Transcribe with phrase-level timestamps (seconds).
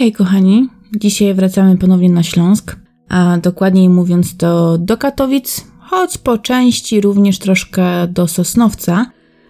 [0.00, 2.76] Hej kochani, dzisiaj wracamy ponownie na Śląsk,
[3.08, 9.06] a dokładniej mówiąc to do Katowic, choć po części również troszkę do Sosnowca.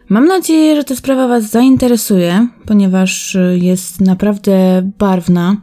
[0.09, 5.57] Mam nadzieję, że ta sprawa Was zainteresuje, ponieważ jest naprawdę barwna.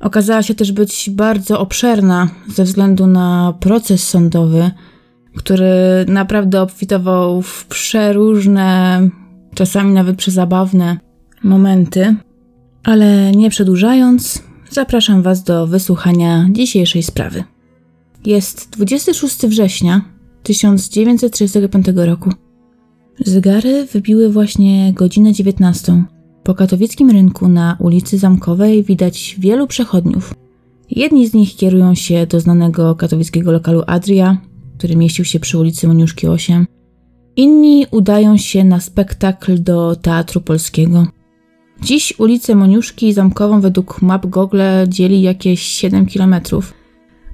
[0.00, 4.70] Okazała się też być bardzo obszerna ze względu na proces sądowy,
[5.36, 5.70] który
[6.08, 9.00] naprawdę obfitował w przeróżne,
[9.54, 10.98] czasami nawet przezabawne
[11.42, 12.16] momenty.
[12.86, 17.44] Ale nie przedłużając, zapraszam Was do wysłuchania dzisiejszej sprawy.
[18.24, 20.04] Jest 26 września
[20.42, 22.30] 1935 roku.
[23.20, 26.04] Zegary wybiły właśnie godzinę 19.
[26.42, 30.34] Po katowickim rynku na ulicy Zamkowej widać wielu przechodniów.
[30.90, 34.36] Jedni z nich kierują się do znanego katowickiego lokalu Adria,
[34.78, 36.66] który mieścił się przy ulicy Moniuszki 8.
[37.36, 41.06] Inni udają się na spektakl do Teatru Polskiego.
[41.82, 46.34] Dziś ulicę Moniuszki Zamkową według map Google dzieli jakieś 7 km.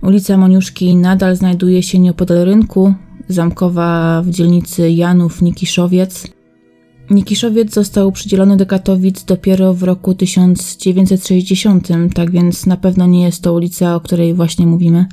[0.02, 2.94] Ulica Moniuszki nadal znajduje się nieopodal rynku,
[3.28, 6.28] Zamkowa w dzielnicy Janów-Nikiszowiec.
[7.10, 13.42] Nikiszowiec został przydzielony do Katowic dopiero w roku 1960, tak więc na pewno nie jest
[13.42, 15.06] to ulica, o której właśnie mówimy.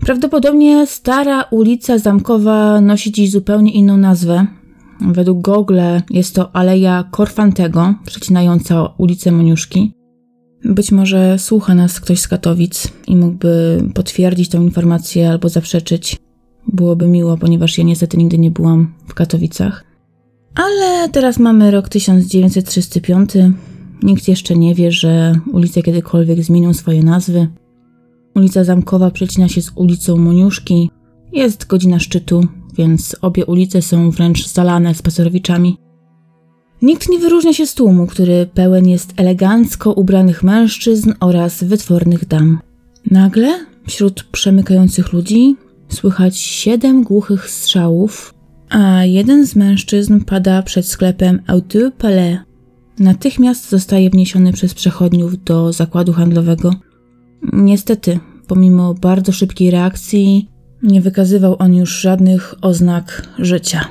[0.00, 4.46] Prawdopodobnie stara ulica Zamkowa nosi dziś zupełnie inną nazwę,
[5.00, 9.92] Według Google jest to Aleja Korfantego, przecinająca ulicę Moniuszki.
[10.64, 16.16] Być może słucha nas ktoś z Katowic i mógłby potwierdzić tę informację albo zaprzeczyć.
[16.66, 19.84] Byłoby miło, ponieważ ja niestety nigdy nie byłam w Katowicach.
[20.54, 23.30] Ale teraz mamy rok 1935.
[24.02, 27.48] Nikt jeszcze nie wie, że ulice kiedykolwiek zmienią swoje nazwy.
[28.34, 30.90] Ulica Zamkowa przecina się z ulicą Moniuszki.
[31.32, 32.46] Jest godzina szczytu,
[32.78, 35.78] więc obie ulice są wręcz zalane spacerowiczami.
[36.82, 42.58] Nikt nie wyróżnia się z tłumu, który pełen jest elegancko ubranych mężczyzn oraz wytwornych dam.
[43.10, 45.56] Nagle, wśród przemykających ludzi,
[45.88, 48.34] słychać siedem głuchych strzałów,
[48.68, 52.38] a jeden z mężczyzn pada przed sklepem Auto Palais.
[52.98, 56.70] Natychmiast zostaje wniesiony przez przechodniów do zakładu handlowego.
[57.52, 60.48] Niestety, pomimo bardzo szybkiej reakcji,
[60.82, 63.88] nie wykazywał on już żadnych oznak życia.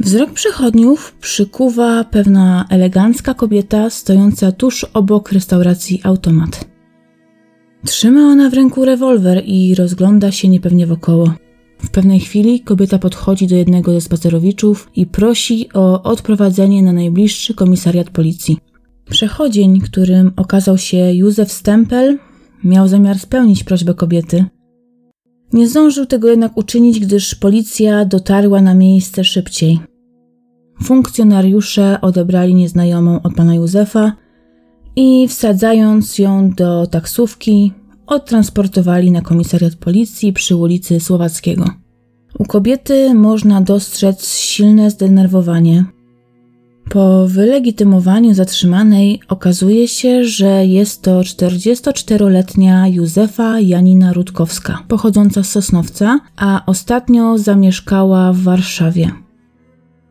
[0.00, 6.64] Wzrok przechodniów przykuwa pewna elegancka kobieta stojąca tuż obok restauracji Automat.
[7.84, 11.34] Trzyma ona w ręku rewolwer i rozgląda się niepewnie wokoło.
[11.78, 17.54] W pewnej chwili kobieta podchodzi do jednego ze spacerowiczów i prosi o odprowadzenie na najbliższy
[17.54, 18.58] komisariat policji.
[19.10, 22.18] Przechodzień, którym okazał się Józef Stempel,
[22.64, 24.44] miał zamiar spełnić prośbę kobiety,
[25.52, 29.80] nie zdążył tego jednak uczynić, gdyż policja dotarła na miejsce szybciej.
[30.82, 34.12] Funkcjonariusze odebrali nieznajomą od pana Józefa
[34.96, 37.72] i wsadzając ją do taksówki,
[38.06, 41.64] odtransportowali na komisariat policji przy ulicy Słowackiego.
[42.38, 45.84] U kobiety można dostrzec silne zdenerwowanie,
[46.92, 56.20] po wylegitymowaniu zatrzymanej okazuje się, że jest to 44-letnia Józefa Janina Rutkowska, pochodząca z Sosnowca,
[56.36, 59.10] a ostatnio zamieszkała w Warszawie.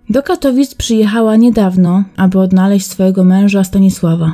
[0.09, 4.33] Do Katowic przyjechała niedawno, aby odnaleźć swojego męża Stanisława.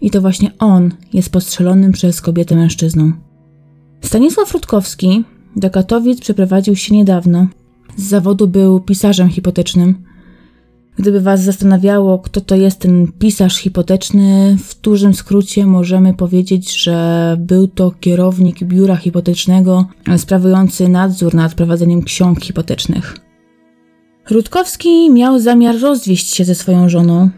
[0.00, 3.12] I to właśnie on jest postrzelonym przez kobietę mężczyzną.
[4.00, 5.24] Stanisław Rutkowski
[5.56, 7.46] do Katowic przeprowadził się niedawno.
[7.96, 9.94] Z zawodu był pisarzem hipotecznym–
[10.98, 17.36] Gdyby Was zastanawiało, kto to jest ten pisarz hipoteczny, w dużym skrócie możemy powiedzieć, że
[17.40, 19.86] był to kierownik biura hipotecznego
[20.16, 23.16] sprawujący nadzór nad prowadzeniem ksiąg hipotecznych.
[24.30, 27.30] Rutkowski miał zamiar rozwieść się ze swoją żoną,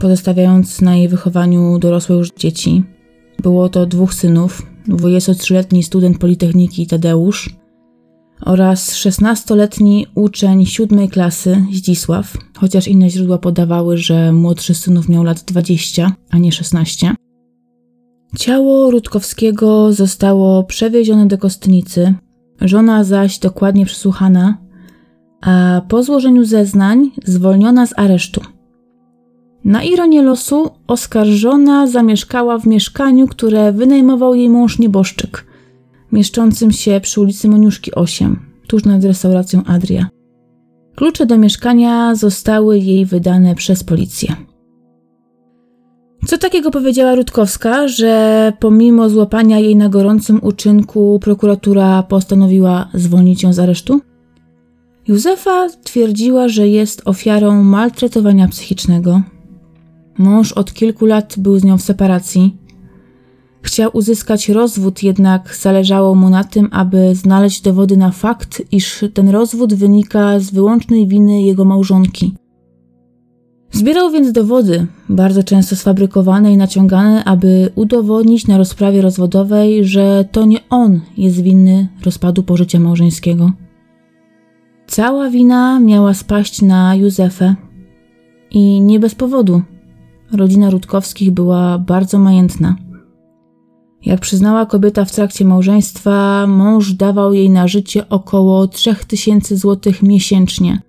[0.00, 2.82] pozostawiając na jej wychowaniu dorosłe już dzieci.
[3.42, 7.50] Było to dwóch synów, 23-letni student Politechniki Tadeusz
[8.40, 15.44] oraz 16-letni uczeń siódmej klasy Zdzisław, chociaż inne źródła podawały, że młodszy synów miał lat
[15.44, 17.14] 20, a nie 16.
[18.38, 22.14] Ciało Rutkowskiego zostało przewiezione do kostnicy,
[22.60, 24.58] żona zaś dokładnie przesłuchana,
[25.40, 28.40] a po złożeniu zeznań zwolniona z aresztu.
[29.64, 35.44] Na ironię losu oskarżona zamieszkała w mieszkaniu, które wynajmował jej mąż nieboszczyk–
[36.12, 40.08] mieszczącym się przy ulicy Moniuszki 8, tuż nad restauracją Adria.
[40.94, 44.36] Klucze do mieszkania zostały jej wydane przez policję.
[46.26, 53.52] Co takiego powiedziała Rutkowska, że pomimo złapania jej na gorącym uczynku prokuratura postanowiła zwolnić ją
[53.52, 54.00] z aresztu?
[55.08, 59.22] Józefa twierdziła, że jest ofiarą maltretowania psychicznego.
[60.18, 62.56] Mąż od kilku lat był z nią w separacji.
[63.66, 69.28] Chciał uzyskać rozwód, jednak zależało mu na tym, aby znaleźć dowody na fakt, iż ten
[69.28, 72.34] rozwód wynika z wyłącznej winy jego małżonki.
[73.72, 80.44] Zbierał więc dowody, bardzo często sfabrykowane i naciągane, aby udowodnić na rozprawie rozwodowej, że to
[80.44, 83.52] nie on jest winny rozpadu pożycia małżeńskiego.
[84.86, 87.54] Cała wina miała spaść na Józefę.
[88.50, 89.62] I nie bez powodu.
[90.32, 92.85] Rodzina Rutkowskich była bardzo majętna.
[94.06, 100.80] Jak przyznała kobieta w trakcie małżeństwa, mąż dawał jej na życie około 3000 zł miesięcznie.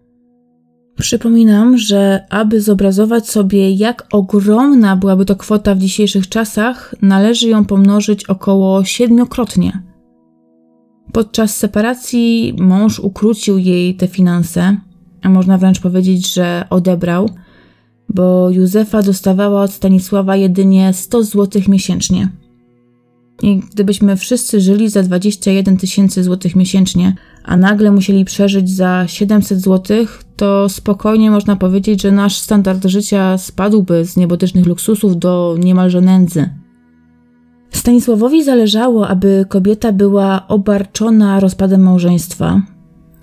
[0.98, 7.66] Przypominam, że aby zobrazować sobie, jak ogromna byłaby to kwota w dzisiejszych czasach, należy ją
[7.66, 9.84] pomnożyć około siedmiokrotnie.
[11.12, 14.78] Podczas separacji mąż ukrócił jej te finanse,
[15.22, 17.30] a można wręcz powiedzieć, że odebrał,
[18.10, 22.30] bo Józefa dostawała od Stanisława jedynie 100 zł miesięcznie.
[23.42, 29.62] I gdybyśmy wszyscy żyli za 21 tysięcy złotych miesięcznie, a nagle musieli przeżyć za 700
[29.62, 36.01] złotych, to spokojnie można powiedzieć, że nasz standard życia spadłby z niebotycznych luksusów do niemalże
[36.01, 36.50] nędzy.
[37.72, 42.62] Stanisławowi zależało, aby kobieta była obarczona rozpadem małżeństwa.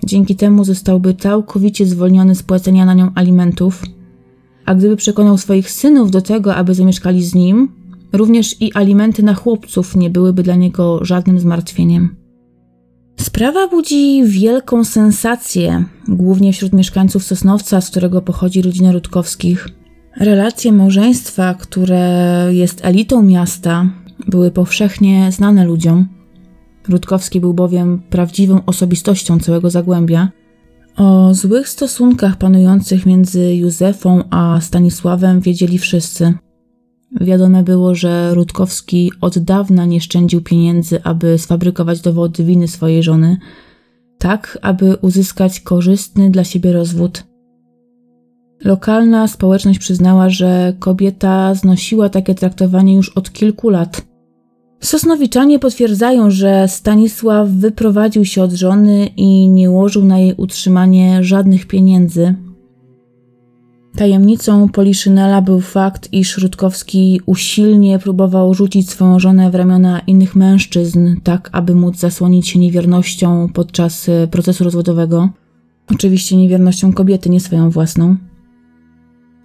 [0.05, 3.83] Dzięki temu zostałby całkowicie zwolniony z płacenia na nią alimentów.
[4.65, 7.69] A gdyby przekonał swoich synów do tego, aby zamieszkali z nim,
[8.17, 12.15] również i alimenty na chłopców nie byłyby dla niego żadnym zmartwieniem.
[13.19, 19.67] Sprawa budzi wielką sensację, głównie wśród mieszkańców Sosnowca, z którego pochodzi rodzina Rutkowskich.
[20.19, 23.89] Relacje małżeństwa, które jest elitą miasta,
[24.27, 26.07] były powszechnie znane ludziom.
[26.89, 30.29] Rutkowski był bowiem prawdziwą osobistością całego Zagłębia.
[30.97, 36.33] O złych stosunkach panujących między Józefą a Stanisławem wiedzieli wszyscy.
[37.21, 43.37] Wiadome było, że Rutkowski od dawna nie szczędził pieniędzy, aby sfabrykować dowody winy swojej żony,
[44.17, 47.23] tak aby uzyskać korzystny dla siebie rozwód.
[48.63, 54.05] Lokalna społeczność przyznała, że kobieta znosiła takie traktowanie już od kilku lat.
[54.79, 61.65] Sosnowiczanie potwierdzają, że Stanisław wyprowadził się od żony i nie łożył na jej utrzymanie żadnych
[61.67, 62.35] pieniędzy,
[63.95, 71.15] Tajemnicą Poliszynela był fakt, iż Rutkowski usilnie próbował rzucić swoją żonę w ramiona innych mężczyzn,
[71.23, 75.29] tak aby móc zasłonić się niewiernością podczas e, procesu rozwodowego.
[75.91, 78.15] Oczywiście niewiernością kobiety, nie swoją własną.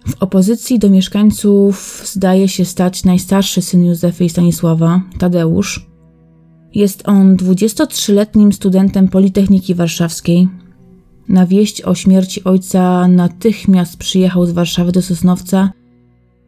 [0.07, 5.89] W opozycji do mieszkańców zdaje się stać najstarszy syn Józefy i Stanisława, Tadeusz.
[6.75, 10.47] Jest on 23-letnim studentem Politechniki Warszawskiej,
[11.31, 15.71] na wieść o śmierci ojca natychmiast przyjechał z Warszawy do Sosnowca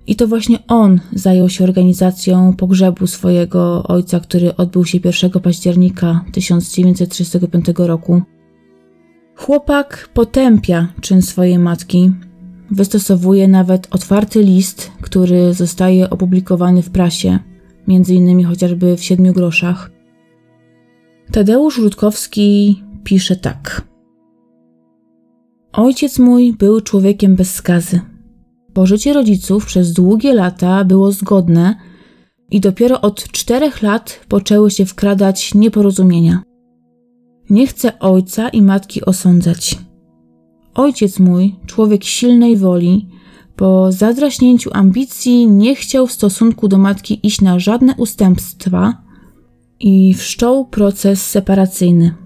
[0.08, 6.26] i to właśnie on zajął się organizacją pogrzebu swojego ojca, który odbył się 1 października
[6.32, 8.22] 1935 roku.
[9.36, 12.12] Chłopak potępia czyn swojej matki.
[12.72, 17.40] Wystosowuje nawet otwarty list, który zostaje opublikowany w prasie,
[17.88, 19.92] między innymi chociażby w Siedmiu Groszach.
[21.32, 23.93] Tadeusz Rutkowski pisze tak.
[25.74, 28.02] Ojciec mój był człowiekiem bez skazy.
[28.74, 31.76] Pożycie rodziców przez długie lata było zgodne
[32.52, 36.44] i dopiero od czterech lat poczęły się wkradać nieporozumienia.
[37.50, 39.80] Nie chcę ojca i matki osądzać.
[40.74, 43.08] Ojciec mój, człowiek silnej woli,
[43.56, 49.04] po zadraśnięciu ambicji nie chciał w stosunku do matki iść na żadne ustępstwa
[49.80, 52.23] i wszczął proces separacyjny.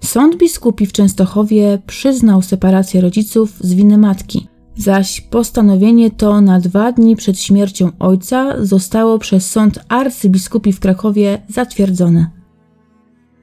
[0.00, 6.92] Sąd biskupi w Częstochowie przyznał separację rodziców z winy matki, zaś postanowienie to na dwa
[6.92, 12.30] dni przed śmiercią ojca zostało przez sąd arcybiskupi w Krakowie zatwierdzone.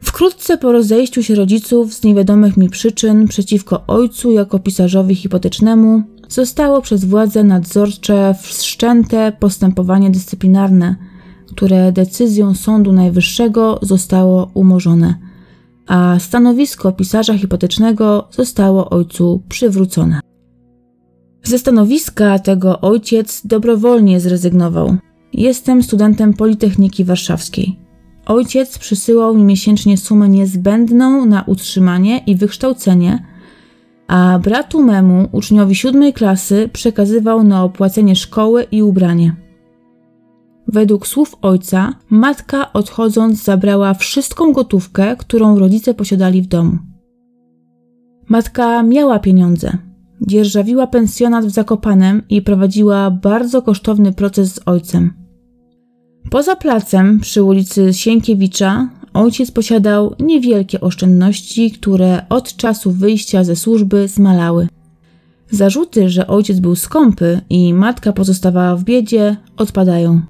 [0.02, 6.82] Wkrótce po rozejściu się rodziców z niewiadomych mi przyczyn przeciwko ojcu jako pisarzowi hipotecznemu zostało
[6.82, 10.96] przez władze nadzorcze wszczęte postępowanie dyscyplinarne,
[11.48, 15.25] które decyzją Sądu Najwyższego zostało umorzone
[15.88, 20.20] a stanowisko pisarza hipotecznego zostało ojcu przywrócone.
[21.44, 24.96] Ze stanowiska tego ojciec dobrowolnie zrezygnował.
[25.34, 27.80] Jestem studentem Politechniki Warszawskiej.
[28.25, 33.25] Ojciec przysyłał mi miesięcznie sumę niezbędną na utrzymanie i wykształcenie,
[34.08, 39.45] a bratu memu, uczniowi siódmej klasy, przekazywał na opłacenie szkoły i ubranie.
[40.68, 46.78] Według słów ojca, matka odchodząc zabrała wszystką gotówkę, którą rodzice posiadali w domu.
[48.30, 49.78] Matka miała pieniądze,
[50.22, 55.14] dzierżawiła pensjonat w Zakopanem i prowadziła bardzo kosztowny proces z ojcem.
[56.32, 64.08] Poza placem przy ulicy Sienkiewicza ojciec posiadał niewielkie oszczędności, które od czasu wyjścia ze służby
[64.08, 64.68] zmalały.
[65.52, 70.22] Zarzuty, że ojciec był skąpy i matka pozostawała w biedzie, odpadają.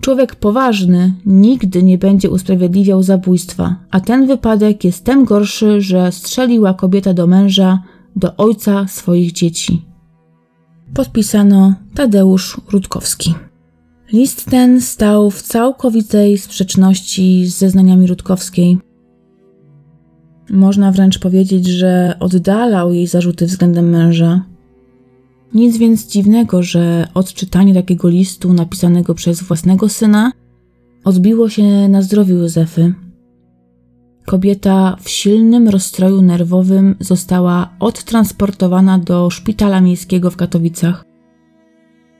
[0.00, 6.74] Człowiek poważny nigdy nie będzie usprawiedliwiał zabójstwa, a ten wypadek jest tym gorszy, że strzeliła
[6.74, 7.82] kobieta do męża,
[8.16, 9.82] do ojca swoich dzieci.
[10.94, 13.34] Podpisano Tadeusz Rutkowski.
[14.12, 18.78] List ten stał w całkowitej sprzeczności z zeznaniami Rutkowskiej.
[20.50, 24.44] Można wręcz powiedzieć, że oddalał jej zarzuty względem męża.
[25.54, 30.32] Nic więc dziwnego, że odczytanie takiego listu napisanego przez własnego syna
[31.04, 32.94] odbiło się na zdrowiu Józefy.
[34.26, 41.04] Kobieta w silnym rozstroju nerwowym została odtransportowana do szpitala miejskiego w Katowicach.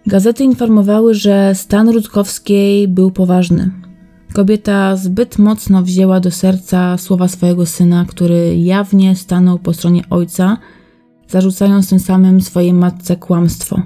[0.07, 3.71] Gazety informowały, że stan Rutkowskiej był poważny.
[4.33, 10.59] Kobieta zbyt mocno wzięła do serca słowa swojego syna, który jawnie stanął po stronie ojca,
[11.31, 13.83] zarzucając tym samym swojej matce kłamstwo.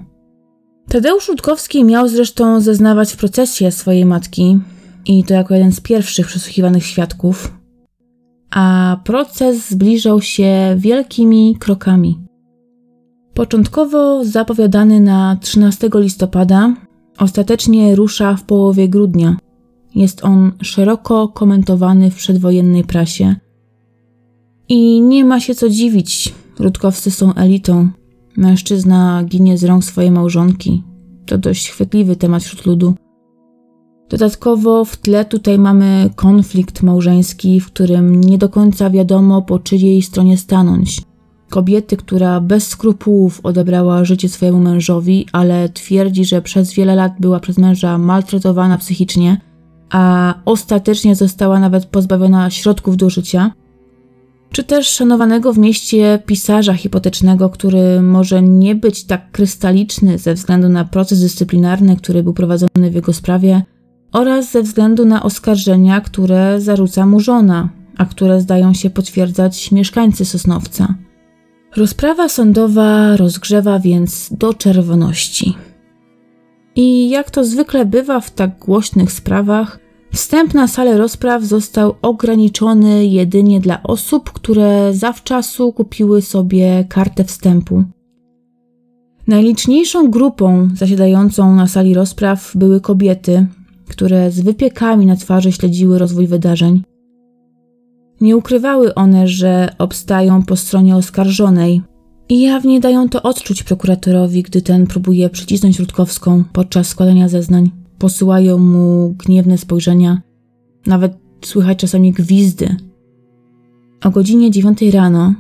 [0.89, 4.59] Tadeusz Rutkowski miał zresztą zeznawać w procesie swojej matki,
[5.07, 7.59] i to jako jeden z pierwszych przesłuchiwanych świadków,
[8.51, 12.19] a proces zbliżał się wielkimi krokami.
[13.35, 16.75] Początkowo zapowiadany na 13 listopada,
[17.19, 19.37] ostatecznie rusza w połowie grudnia.
[19.95, 23.37] Jest on szeroko komentowany w przedwojennej prasie.
[24.69, 27.89] I nie ma się co dziwić, Rutkowscy są elitą.
[28.37, 30.83] Mężczyzna ginie z rąk swojej małżonki.
[31.27, 32.95] To dość chwytliwy temat wśród ludu.
[34.09, 40.03] Dodatkowo w tle tutaj mamy konflikt małżeński, w którym nie do końca wiadomo po czyjej
[40.03, 41.03] stronie stanąć.
[41.51, 47.41] Kobiety, która bez skrupułów odebrała życie swojemu mężowi, ale twierdzi, że przez wiele lat była
[47.41, 49.41] przez męża maltretowana psychicznie,
[49.91, 53.53] a ostatecznie została nawet pozbawiona środków do życia.
[54.55, 60.69] Czy też szanowanego w mieście pisarza hipotecznego, który może nie być tak krystaliczny ze względu
[60.69, 63.63] na proces dyscyplinarny, który był prowadzony w jego sprawie,
[64.13, 70.25] oraz ze względu na oskarżenia, które zarzuca mu żona, a które zdają się potwierdzać mieszkańcy
[70.25, 70.95] Sosnowca.
[71.77, 75.55] Rozprawa sądowa rozgrzewa więc do czerwoności.
[76.77, 79.84] I jak to zwykle bywa w tak głośnych sprawach,
[80.15, 87.85] wstęp na salę rozpraw został ograniczony jedynie dla osób, które zawczasu kupiły sobie kartę wstępu.
[89.27, 93.47] Najliczniejszą grupą zasiadającą na sali rozpraw były kobiety,
[93.89, 96.83] które z wypiekami na twarzy śledziły rozwój wydarzeń.
[98.21, 101.83] Nie ukrywały one, że obstają po stronie oskarżonej
[102.29, 107.84] i jawnie dają to odczuć prokuratorowi, gdy ten próbuje przycisnąć Rutkowską podczas składania zeznań.
[108.05, 110.23] Posyłają mu gniewne spojrzenia,
[110.87, 111.13] nawet
[111.45, 112.77] słychać czasami gwizdy.
[114.05, 115.35] O godzinie dziewiątej rano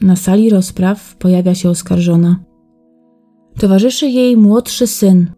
[0.00, 2.36] na sali rozpraw pojawia się oskarżona.
[3.58, 5.30] Towarzyszy jej młodszy syn,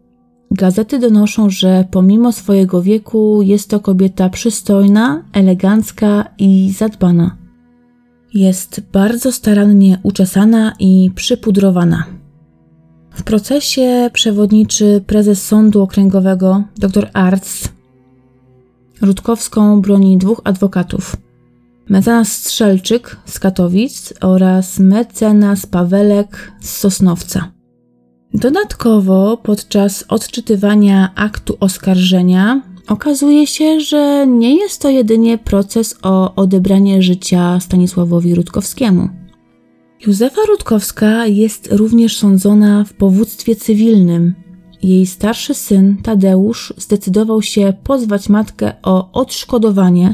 [0.51, 7.37] Gazety donoszą, że pomimo swojego wieku jest to kobieta przystojna, elegancka i zadbana.
[8.33, 12.16] Jest bardzo starannie uczesana i przypudrowana.
[13.17, 17.69] W procesie przewodniczy prezes Sądu Okręgowego dr Arts.
[19.01, 21.15] Rutkowską broni dwóch adwokatów.
[21.89, 27.51] Mecenas Strzelczyk z Katowic oraz mecenas Pawelek z Sosnowca.
[28.33, 37.01] Dodatkowo podczas odczytywania aktu oskarżenia okazuje się, że nie jest to jedynie proces o odebranie
[37.01, 39.09] życia Stanisławowi Rutkowskiemu.
[40.05, 44.35] Józefa Rutkowska jest również sądzona w powództwie cywilnym.
[44.83, 50.13] Jej starszy syn, Tadeusz, zdecydował się pozwać matkę o odszkodowanie,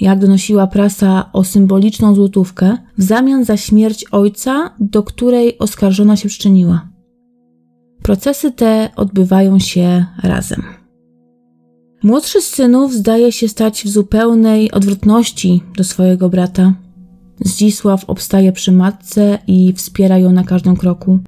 [0.00, 6.28] jak donosiła prasa, o symboliczną złotówkę, w zamian za śmierć ojca, do której oskarżona się
[6.28, 6.88] przyczyniła.
[8.02, 10.62] Procesy te odbywają się razem.
[12.02, 16.83] Młodszy z synów zdaje się stać w zupełnej odwrotności do swojego brata.
[17.40, 21.18] Zdzisław obstaje przy matce i wspiera ją na każdym kroku.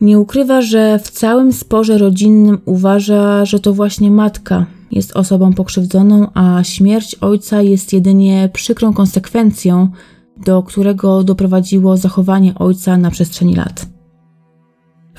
[0.00, 6.26] Nie ukrywa, że w całym sporze rodzinnym uważa, że to właśnie matka jest osobą pokrzywdzoną,
[6.34, 9.88] a śmierć ojca jest jedynie przykrą konsekwencją,
[10.46, 13.86] do którego doprowadziło zachowanie ojca na przestrzeni lat.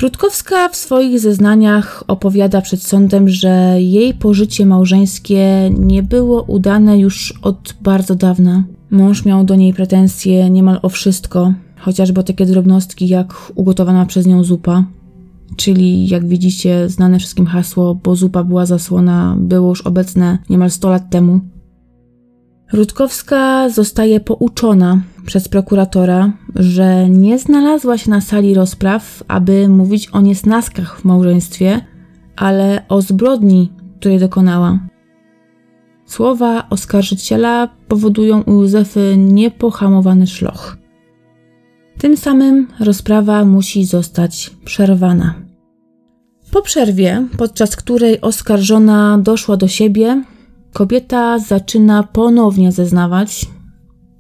[0.02, 7.34] Rutkowska w swoich zeznaniach opowiada przed sądem, że jej pożycie małżeńskie nie było udane już
[7.42, 8.64] od bardzo dawna.
[8.92, 11.54] Mąż miał do niej pretensje niemal o wszystko.
[11.80, 14.84] chociażby takie drobnostki jak ugotowana przez nią zupa,
[15.56, 20.90] czyli jak widzicie znane wszystkim hasło, bo zupa była zasłona, było już obecne niemal 100
[20.90, 21.40] lat temu.
[22.74, 30.22] Rutkowska zostaje pouczona przez prokuratora, że nie znalazła się na sali rozpraw, aby mówić o
[30.22, 31.82] niesnaskach w małżeństwie,
[32.36, 34.80] ale o zbrodni, której dokonała.
[36.08, 40.78] Słowa oskarżyciela powodują u Józefy niepohamowany szloch.
[41.98, 45.34] Tym samym rozprawa musi zostać przerwana.
[46.52, 50.24] Po przerwie, podczas której oskarżona doszła do siebie,
[50.74, 53.46] kobieta zaczyna ponownie zeznawać.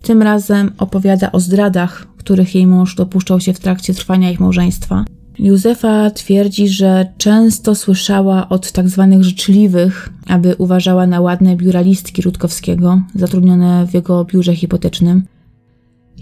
[0.01, 5.06] Tym razem opowiada o zdradach, których jej mąż dopuszczał się w trakcie trwania ich małżeństwa.
[5.39, 13.01] Józefa twierdzi, że często słyszała od tak zwanych życzliwych, aby uważała na ładne biuralistki Rutkowskiego,
[13.15, 15.24] zatrudnione w jego biurze hipotecznym.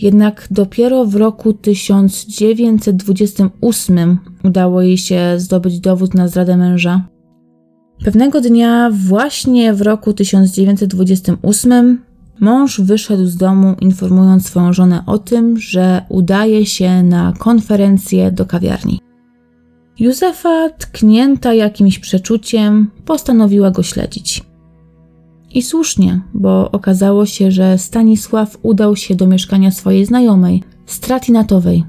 [0.01, 7.01] Jednak dopiero w roku 1928 udało jej się zdobyć dowód na zdradę męża.
[8.05, 12.01] Pewnego dnia, właśnie w roku 1928,
[12.39, 18.45] mąż wyszedł z domu, informując swoją żonę o tym, że udaje się na konferencję do
[18.45, 19.04] kawiarni.
[19.99, 24.43] Józefa, tknięta jakimś przeczuciem, postanowiła go śledzić.
[25.51, 31.83] I słusznie, bo okazało się, że Stanisław udał się do mieszkania swojej znajomej, Stratinatowej.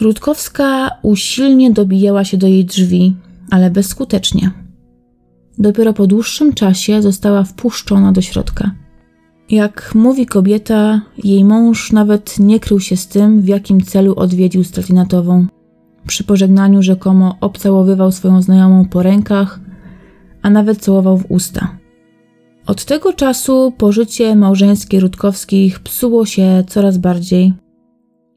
[0.00, 3.14] Rutkowska usilnie dobijała się do jej drzwi,
[3.50, 4.50] ale bezskutecznie.
[5.58, 8.70] Dopiero po dłuższym czasie została wpuszczona do środka.
[9.50, 14.64] Jak mówi kobieta, jej mąż nawet nie krył się z tym, w jakim celu odwiedził
[14.64, 15.46] Stratinatową.
[16.06, 19.60] Przy pożegnaniu rzekomo obcałowywał swoją znajomą po rękach,
[20.42, 21.78] a nawet całował w usta.
[22.66, 27.52] Od tego czasu pożycie małżeńskie Rutkowskich psuło się coraz bardziej.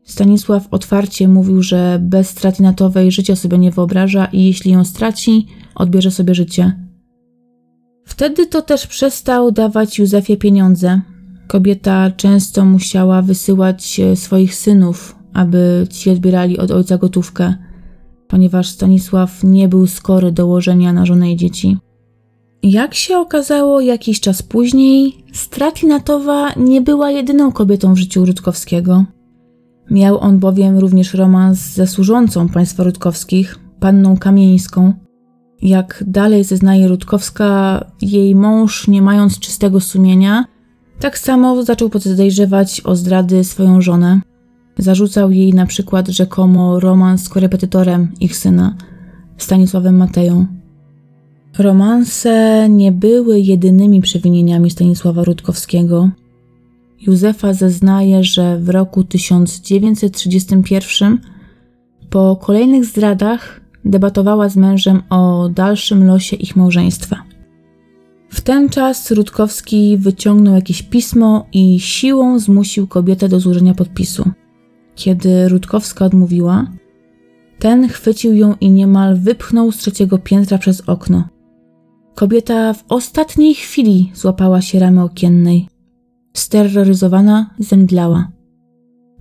[0.03, 5.47] Stanisław otwarcie mówił, że bez straty natowej życia sobie nie wyobraża i jeśli ją straci,
[5.75, 6.79] odbierze sobie życie.
[8.05, 11.01] Wtedy to też przestał dawać Józefie pieniądze.
[11.47, 17.53] Kobieta często musiała wysyłać swoich synów, aby ci odbierali od ojca gotówkę,
[18.27, 21.77] ponieważ Stanisław nie był skory do łożenia na żonę i dzieci.
[22.63, 29.05] Jak się okazało jakiś czas później, Stratlinatowa nie była jedyną kobietą w życiu Rutkowskiego.
[29.91, 34.93] Miał on bowiem również romans ze służącą państwa Rutkowskich, panną Kamieńską.
[35.61, 40.45] Jak dalej zeznaje Rutkowska, jej mąż, nie mając czystego sumienia,
[40.99, 44.21] tak samo zaczął podejrzewać o zdrady swoją żonę.
[44.77, 48.75] Zarzucał jej na przykład rzekomo romans z korepetytorem ich syna,
[49.38, 50.45] Stanisławem Mateją.
[51.57, 56.09] Romanse nie były jedynymi przewinieniami Stanisława Rutkowskiego.
[57.01, 61.19] Józefa zeznaje, że w roku 1931
[62.09, 67.23] po kolejnych zdradach debatowała z mężem o dalszym losie ich małżeństwa.
[68.29, 74.29] W ten czas Rutkowski wyciągnął jakieś pismo i siłą zmusił kobietę do złożenia podpisu.
[74.95, 76.67] Kiedy Rutkowska odmówiła,
[77.60, 81.23] ten chwycił ją i niemal wypchnął z trzeciego piętra przez okno.
[82.15, 85.67] Kobieta w ostatniej chwili złapała się ramy okiennej.
[86.34, 88.31] Steroryzowana zemdlała.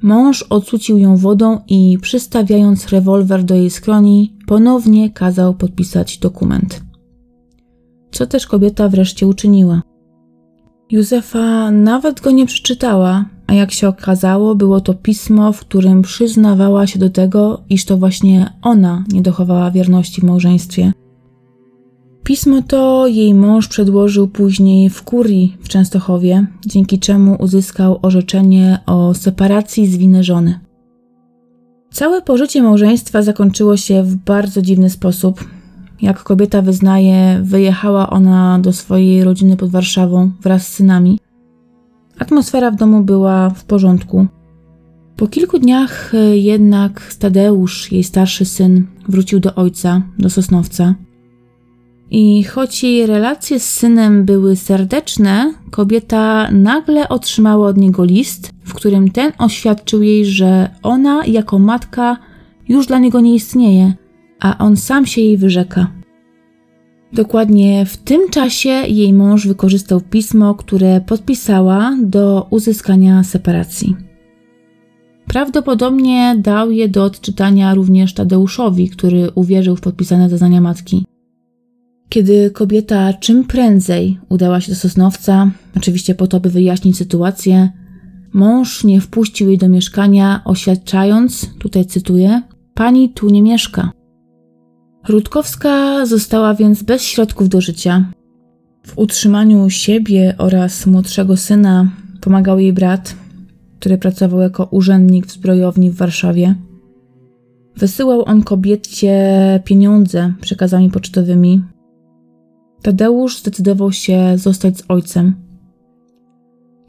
[0.02, 6.82] Mąż odsucił ją wodą i przystawiając rewolwer do jej skroni, ponownie kazał podpisać dokument.
[8.12, 9.82] Co też kobieta wreszcie uczyniła.
[10.90, 16.86] Józefa nawet go nie przeczytała, a jak się okazało, było to pismo, w którym przyznawała
[16.86, 20.92] się do tego, iż to właśnie ona nie dochowała wierności w małżeństwie
[22.24, 29.14] Pismo to jej mąż przedłożył później w kurii w Częstochowie, dzięki czemu uzyskał orzeczenie o
[29.14, 30.60] separacji z winy żony.
[31.92, 35.44] Całe pożycie małżeństwa zakończyło się w bardzo dziwny sposób.
[36.02, 41.18] Jak kobieta wyznaje, wyjechała ona do swojej rodziny pod Warszawą wraz z synami.
[42.18, 44.26] Atmosfera w domu była w porządku.
[45.16, 50.94] Po kilku dniach jednak Tadeusz, jej starszy syn, wrócił do ojca, do Sosnowca.
[52.10, 58.74] I choć jej relacje z synem były serdeczne, kobieta nagle otrzymała od niego list, w
[58.74, 62.16] którym ten oświadczył jej, że ona jako matka
[62.68, 63.94] już dla niego nie istnieje,
[64.40, 65.86] a on sam się jej wyrzeka.
[67.14, 73.96] Dokładnie w tym czasie jej mąż wykorzystał pismo, które podpisała do uzyskania separacji.
[75.26, 81.04] Prawdopodobnie dał je do odczytania również Tadeuszowi, który uwierzył w podpisane zeznania matki.
[82.08, 87.72] Kiedy kobieta czym prędzej udała się do Sosnowca, oczywiście po to, by wyjaśnić sytuację,
[88.32, 92.42] Mąż nie wpuścił jej do mieszkania, oświadczając, tutaj cytuję,
[92.74, 93.90] pani tu nie mieszka.
[95.08, 98.12] Rutkowska została więc bez środków do życia.
[98.86, 101.90] W utrzymaniu siebie oraz młodszego syna
[102.20, 103.16] pomagał jej brat,
[103.80, 106.54] który pracował jako urzędnik w zbrojowni w Warszawie.
[107.76, 109.20] Wysyłał on kobiecie
[109.64, 111.62] pieniądze przekazami pocztowymi.
[112.82, 115.34] Tadeusz zdecydował się zostać z ojcem.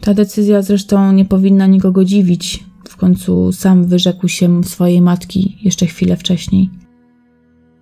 [0.02, 2.64] Ta decyzja zresztą nie powinna nikogo dziwić.
[2.88, 6.85] W końcu sam wyrzekł się swojej matki jeszcze chwilę wcześniej.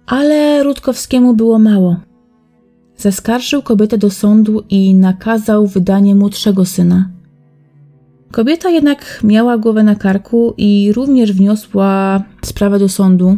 [0.06, 1.96] Ale Rutkowskiemu było mało.
[2.98, 7.10] Zaskarżył kobietę do sądu i nakazał wydanie młodszego syna.
[8.32, 13.38] Kobieta jednak miała głowę na karku i również wniosła sprawę do sądu,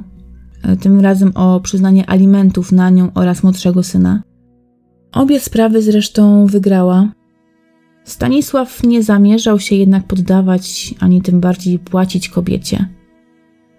[0.63, 4.23] e, tym razem o przyznanie alimentów na nią oraz młodszego syna.
[5.11, 7.11] Obie sprawy zresztą wygrała.
[8.03, 12.87] Stanisław nie zamierzał się jednak poddawać, ani tym bardziej płacić kobiecie.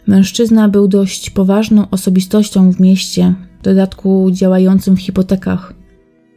[0.06, 5.74] Mężczyzna był dość poważną osobistością w mieście, w dodatku działającym w hipotekach.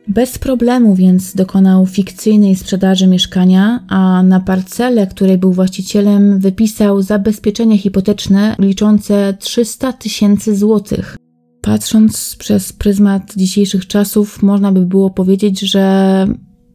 [0.08, 7.78] Bez problemu więc dokonał fikcyjnej sprzedaży mieszkania, a na parcelę, której był właścicielem, wypisał zabezpieczenie
[7.78, 11.18] hipoteczne liczące 300 tysięcy złotych.
[11.62, 16.28] Patrząc przez pryzmat dzisiejszych czasów, można by było powiedzieć, że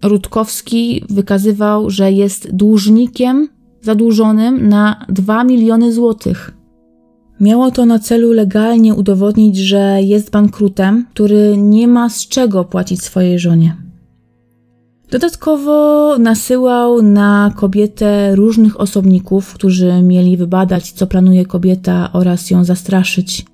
[0.03, 3.49] Rutkowski wykazywał, że jest dłużnikiem
[3.83, 6.63] zadłużonym na 2 miliony złotych.
[7.40, 13.03] Miało to na celu legalnie udowodnić, że jest bankrutem, który nie ma z czego płacić
[13.03, 13.77] swojej żonie.
[15.11, 23.44] Dodatkowo nasyłał na kobietę różnych osobników, którzy mieli wybadać, co planuje kobieta oraz ją zastraszyć.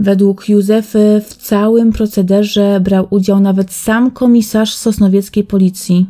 [0.00, 6.06] Według Józefy w całym procederze brał udział nawet sam komisarz sosnowieckiej policji.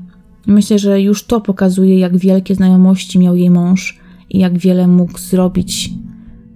[0.46, 3.98] Myślę, że już to pokazuje, jak wielkie znajomości miał jej mąż
[4.30, 5.90] i jak wiele mógł zrobić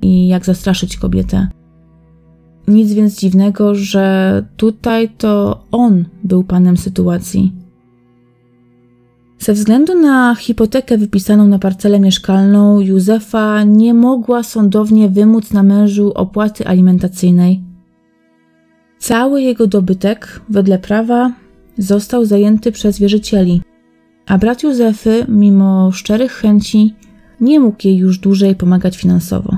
[0.02, 1.48] i jak zastraszyć kobietę.
[2.68, 7.52] Nic więc dziwnego, że tutaj to on był panem sytuacji.
[9.38, 16.12] Ze względu na hipotekę wypisaną na parcelę mieszkalną, Józefa nie mogła sądownie wymóc na mężu
[16.14, 17.60] opłaty alimentacyjnej.
[18.98, 21.32] Cały jego dobytek, wedle prawa,
[21.78, 23.62] został zajęty przez wierzycieli,
[24.26, 26.94] a brat Józefy, mimo szczerych chęci,
[27.40, 29.56] nie mógł jej już dłużej pomagać finansowo.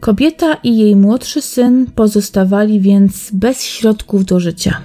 [0.00, 4.80] Kobieta i jej młodszy syn pozostawali więc bez środków do życia.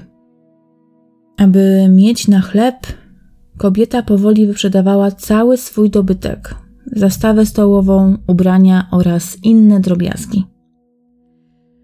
[1.38, 2.76] Aby mieć na chleb,
[3.58, 6.56] kobieta powoli wyprzedawała cały swój dobytek
[6.92, 10.46] zastawę stołową, ubrania oraz inne drobiazgi.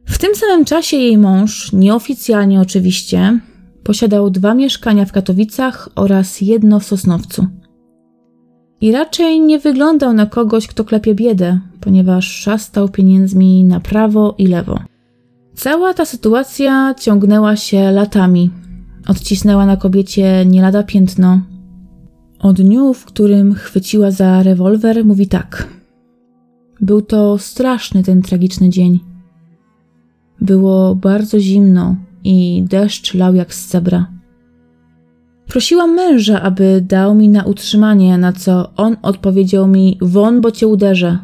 [0.05, 3.39] W tym samym czasie jej mąż, nieoficjalnie oczywiście,
[3.83, 7.47] posiadał dwa mieszkania w Katowicach oraz jedno w Sosnowcu.
[8.81, 14.47] I raczej nie wyglądał na kogoś, kto klepie biedę, ponieważ szastał pieniędzmi na prawo i
[14.47, 14.79] lewo.
[15.55, 18.49] Cała ta sytuacja ciągnęła się latami.
[19.07, 21.41] Odcisnęła na kobiecie nie lada piętno.
[22.39, 25.67] O dniu, w którym chwyciła za rewolwer, mówi tak.
[26.79, 28.99] Był to straszny ten tragiczny dzień.
[30.41, 34.20] Było bardzo zimno i deszcz lał jak z cebra.
[35.47, 40.67] Prosiłam męża, aby dał mi na utrzymanie, na co on odpowiedział mi: Won, bo cię
[40.67, 41.17] uderzę.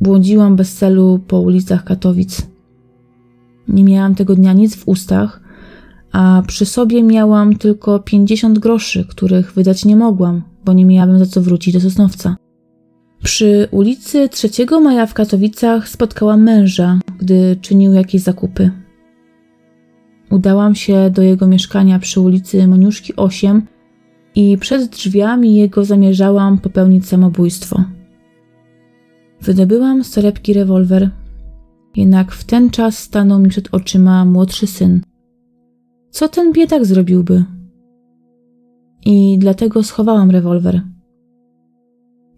[0.00, 2.46] Błądziłam bez celu po ulicach Katowic.
[3.68, 5.40] Nie miałam tego dnia nic w ustach,
[6.12, 11.26] a przy sobie miałam tylko 50 groszy, których wydać nie mogłam, bo nie miałabym za
[11.26, 12.36] co wrócić do Sosnowca.
[13.22, 14.48] Przy ulicy 3
[14.82, 18.70] Maja w Katowicach spotkałam męża, gdy czynił jakieś zakupy.
[20.34, 23.66] Udałam się do jego mieszkania przy ulicy Moniuszki 8
[24.34, 27.84] i przed drzwiami jego zamierzałam popełnić samobójstwo.
[29.40, 31.10] Wydobyłam z torebki rewolwer,
[31.96, 35.00] jednak w ten czas stanął mi przed oczyma młodszy syn.
[36.10, 37.44] Co ten biedak zrobiłby?
[39.06, 40.82] I dlatego schowałam rewolwer.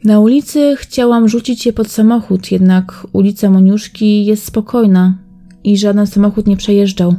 [0.04, 5.18] Na ulicy chciałam rzucić je pod samochód, jednak ulica Moniuszki jest spokojna
[5.64, 7.14] i żaden samochód nie przejeżdżał.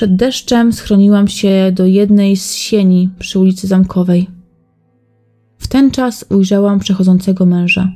[0.00, 4.30] Przed deszczem schroniłam się do jednej z sieni przy ulicy Zamkowej.
[5.58, 7.92] W ten czas ujrzałam przechodzącego męża.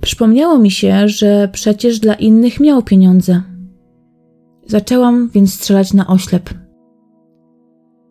[0.00, 3.42] Przypomniało mi się, że przecież dla innych miał pieniądze.
[4.66, 6.50] Zaczęłam więc strzelać na oślep.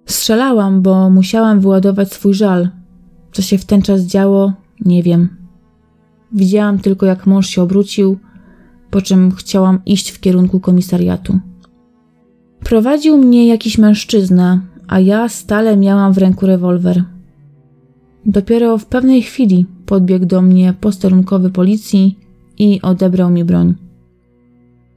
[0.06, 2.70] Strzelałam, bo musiałam wyładować swój żal.
[3.32, 4.54] Co się w ten czas działo,
[4.86, 5.38] nie wiem.
[6.32, 8.20] Widziałam tylko, jak mąż się obrócił,
[8.90, 11.40] po czym chciałam iść w kierunku komisariatu.
[12.60, 17.04] Prowadził mnie jakiś mężczyzna, a ja stale miałam w ręku rewolwer.
[18.26, 22.20] dopiero w pewnej chwili podbiegł do mnie posterunkowy policji
[22.58, 23.76] i odebrał mi broń.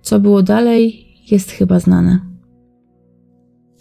[0.02, 2.18] Co było dalej, jest chyba znane.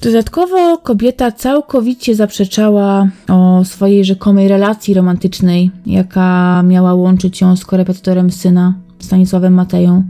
[0.02, 8.32] Dodatkowo kobieta całkowicie zaprzeczała o swojej rzekomej relacji romantycznej, jaka miała łączyć ją z korepetytorem
[8.32, 10.04] syna, Stanisławem Mateją.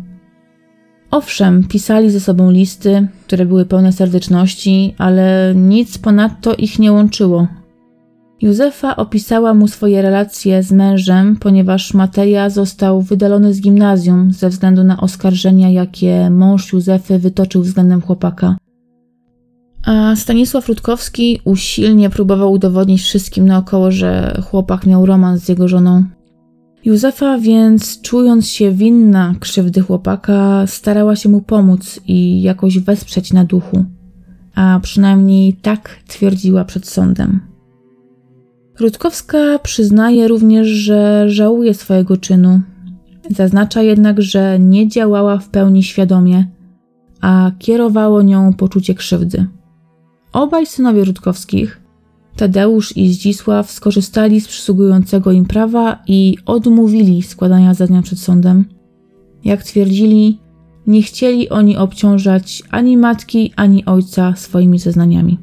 [1.11, 7.47] Owszem, pisali ze sobą listy, które były pełne serdeczności, ale nic ponadto ich nie łączyło.
[8.41, 14.83] Józefa opisała mu swoje relacje z mężem, ponieważ Mateja został wydalony z gimnazjum ze względu
[14.83, 18.57] na oskarżenia, jakie mąż Józefy wytoczył względem chłopaka.
[19.85, 26.03] A Stanisław Rutkowski usilnie próbował udowodnić wszystkim naokoło, że chłopak miał romans z jego żoną.
[26.87, 33.43] Józefa więc, czując się winna krzywdy chłopaka, starała się mu pomóc i jakoś wesprzeć na
[33.45, 33.85] duchu.
[34.55, 37.39] A przynajmniej tak twierdziła przed sądem.
[38.79, 42.61] Rutkowska przyznaje również, że żałuje swojego czynu.
[43.29, 46.47] Zaznacza jednak, że nie działała w pełni świadomie,
[47.21, 49.45] a kierowało nią poczucie krzywdy.
[50.33, 51.81] Obaj synowie Rutkowskich,
[52.37, 58.65] Tadeusz i Zdzisław, skorzystali z przysługującego im prawa i odmówili składania zeznań przed sądem.
[59.45, 60.39] Jak twierdzili,
[60.87, 65.37] nie chcieli oni obciążać ani matki, ani ojca swoimi zeznaniami.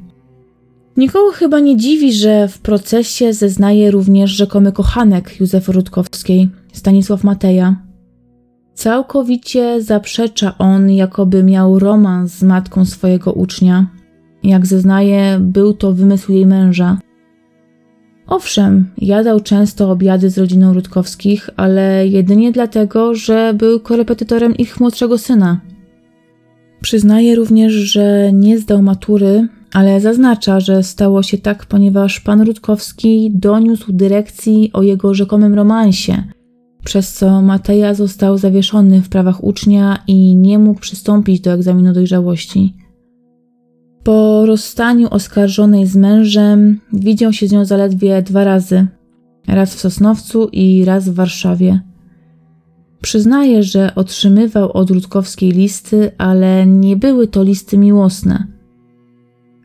[0.97, 7.75] Nikogo chyba nie dziwi, że w procesie zeznaje również rzekomy kochanek Józefy Rutkowskiej, Stanisław Mateja.
[8.73, 13.87] Całkowicie zaprzecza on, jakoby miał romans z matką swojego ucznia.
[14.45, 16.97] Jak zeznaje, był to wymysł jej męża.
[18.27, 25.17] Owszem, jadał często obiady z rodziną Rutkowskich, ale jedynie dlatego, że był korepetytorem ich młodszego
[25.17, 25.61] syna.
[26.81, 33.31] Przyznaje również, że nie zdał matury, ale zaznacza, że stało się tak, ponieważ pan Rutkowski
[33.33, 36.23] doniósł dyrekcji o jego rzekomym romansie,
[36.83, 42.84] przez co Mateja został zawieszony w prawach ucznia i nie mógł przystąpić do egzaminu dojrzałości.
[44.05, 48.87] Po rozstaniu oskarżonej z mężem widział się z nią zaledwie dwa razy,
[49.47, 51.81] raz w Sosnowcu i raz w Warszawie.
[53.01, 58.47] Przyznaje, że otrzymywał od Rutkowskiej listy, ale nie były to listy miłosne–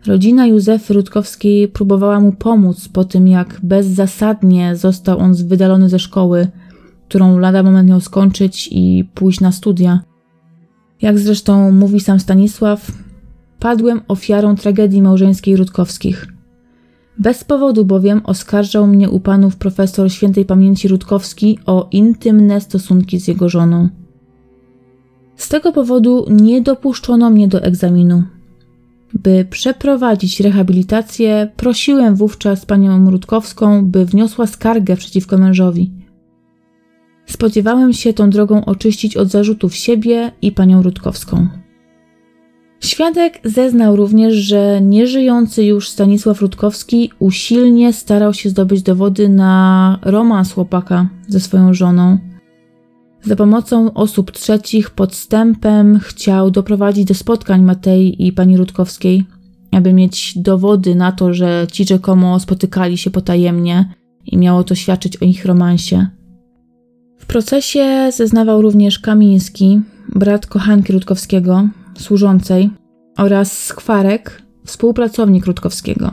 [0.06, 6.48] Rodzina Józefy Rutkowskiej próbowała mu pomóc po tym, jak bezzasadnie został on wydalony ze szkoły,
[7.08, 10.00] którą lada moment miał skończyć i pójść na studia.
[11.02, 12.92] Jak zresztą mówi sam Stanisław,
[13.60, 16.26] padłem ofiarą tragedii małżeńskiej Rutkowskich.
[17.18, 23.28] Bez powodu bowiem oskarżał mnie u panów profesor świętej pamięci Rutkowski o intymne stosunki z
[23.28, 23.88] jego żoną.
[25.36, 28.22] Z tego powodu nie dopuszczono mnie do egzaminu.
[29.14, 35.92] By przeprowadzić rehabilitację, prosiłem wówczas panią Rutkowską, by wniosła skargę przeciwko mężowi.
[37.26, 41.48] Spodziewałem się tą drogą oczyścić od zarzutów siebie i panią Rutkowską.
[42.80, 50.52] Świadek zeznał również, że nieżyjący już Stanisław Rutkowski usilnie starał się zdobyć dowody na romans
[50.52, 52.18] chłopaka ze swoją żoną
[53.24, 59.24] za pomocą osób trzecich podstępem chciał doprowadzić do spotkań Matei i pani Rutkowskiej,
[59.72, 63.94] aby mieć dowody na to, że ci rzekomo spotykali się potajemnie
[64.26, 66.06] i miało to świadczyć o ich romansie.
[67.18, 69.80] W procesie zeznawał również Kamiński,
[70.14, 71.68] brat kochanki Rutkowskiego,
[72.00, 72.70] służącej,
[73.18, 76.10] oraz Skwarek, współpracownik Rutkowskiego.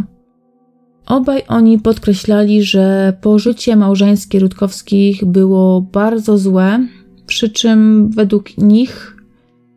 [1.08, 6.80] Obaj oni podkreślali, że pożycie małżeńskie Rutkowskich było bardzo złe
[7.28, 9.18] przy czym według nich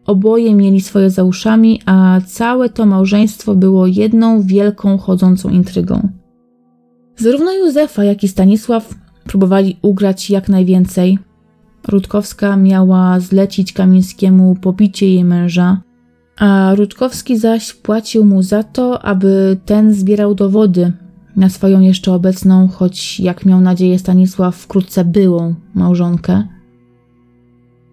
[0.06, 6.08] oboje mieli swoje za uszami, a całe to małżeństwo było jedną wielką chodzącą intrygą.
[7.16, 8.94] Zarówno Józefa, jak i Stanisław
[9.24, 11.18] próbowali ugrać jak najwięcej.
[11.88, 15.82] Rutkowska miała zlecić Kamińskiemu pobicie jej męża,
[16.40, 20.92] a Rutkowski zaś płacił mu za to, aby ten zbierał dowody
[21.36, 26.42] na swoją jeszcze obecną, choć jak miał nadzieję Stanisław, wkrótce byłą małżonkę.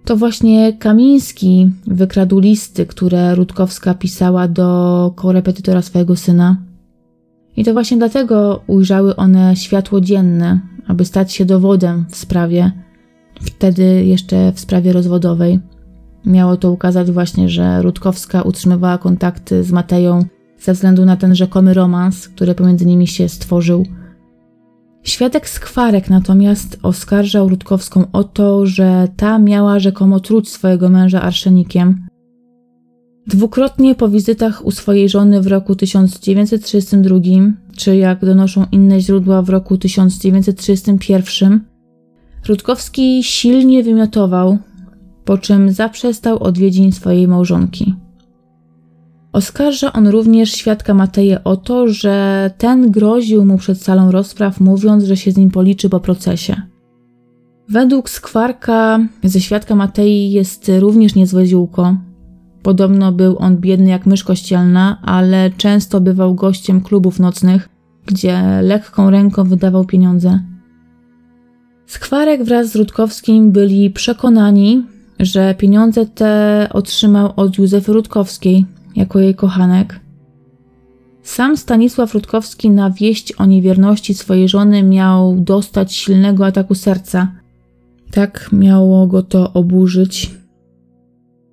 [0.06, 6.58] To właśnie Kamiński wykradł listy, które Rutkowska pisała do korepetytora swojego syna.
[7.58, 12.72] I to właśnie dlatego ujrzały one światło dzienne, aby stać się dowodem w sprawie,
[13.42, 15.60] wtedy jeszcze w sprawie rozwodowej.
[16.26, 20.26] Miało to ukazać właśnie, że Rutkowska utrzymywała kontakty z Mateją
[20.60, 23.86] ze względu na ten rzekomy romans, który pomiędzy nimi się stworzył–
[25.08, 32.08] Świadek Skwarek natomiast oskarżał Rutkowską o to, że ta miała rzekomo truć swojego męża arszenikiem.
[33.28, 37.20] Dwukrotnie po wizytach u swojej żony w roku 1932,
[37.76, 41.60] czy jak donoszą inne źródła w roku 1931,
[42.48, 44.58] Rutkowski silnie wymiotował,
[45.28, 47.96] po czym zaprzestał odwiedzin swojej małżonki.
[49.34, 55.04] Oskarża on również świadka Mateję o to, że ten groził mu przed salą rozpraw, mówiąc,
[55.04, 56.62] że się z nim policzy po procesie.
[57.70, 61.98] Według skwarka ze świadka Matei jest również niezłe ziółko.
[62.64, 67.70] Podobno był on biedny jak mysz kościelna, ale często bywał gościem klubów nocnych,
[68.06, 70.40] gdzie lekką ręką wydawał pieniądze.
[71.86, 79.36] Skwarek wraz z Rutkowskim byli przekonani, że pieniądze te otrzymał od Józefy Rutkowskiej jako jej
[79.36, 80.00] kochanek.
[81.24, 87.32] Sam Stanisław Rutkowski na wieść o niewierności swojej żony miał dostać silnego ataku serca.
[88.12, 90.32] Tak miało go to oburzyć.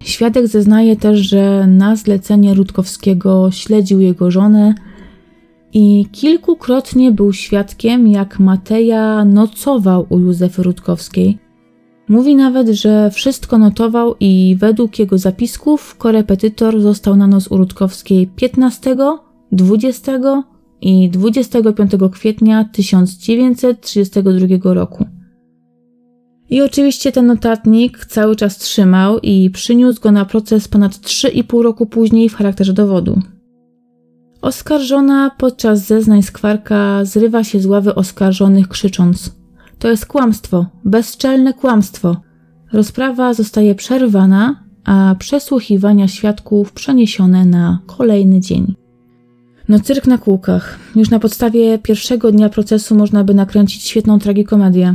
[0.03, 4.75] Świadek zeznaje też, że na zlecenie Rutkowskiego śledził jego żonę
[5.73, 11.44] i kilkukrotnie był świadkiem, jak Mateja nocował u Józefy Rutkowskiej.
[12.09, 18.27] Mówi nawet, że wszystko notował i według jego zapisków korepetytor został na nos u Rutkowskiej
[18.27, 18.97] 15,
[19.53, 20.13] 20
[20.81, 25.05] i 25 kwietnia 1932 roku.
[26.51, 31.87] I oczywiście ten notatnik cały czas trzymał i przyniósł go na proces ponad 3,5 roku
[31.87, 33.21] później w charakterze dowodu.
[34.43, 39.44] Oskarżona podczas zeznań skwarka zrywa się z ławy oskarżonych krzycząc:
[39.85, 42.17] To jest kłamstwo, bezczelne kłamstwo.
[42.73, 48.75] Rozprawa zostaje przerwana, a przesłuchiwania świadków przeniesione na kolejny dzień.
[49.69, 50.79] No cyrk na kółkach.
[50.97, 54.95] Już na podstawie pierwszego dnia procesu można by nakręcić świetną tragikomedię.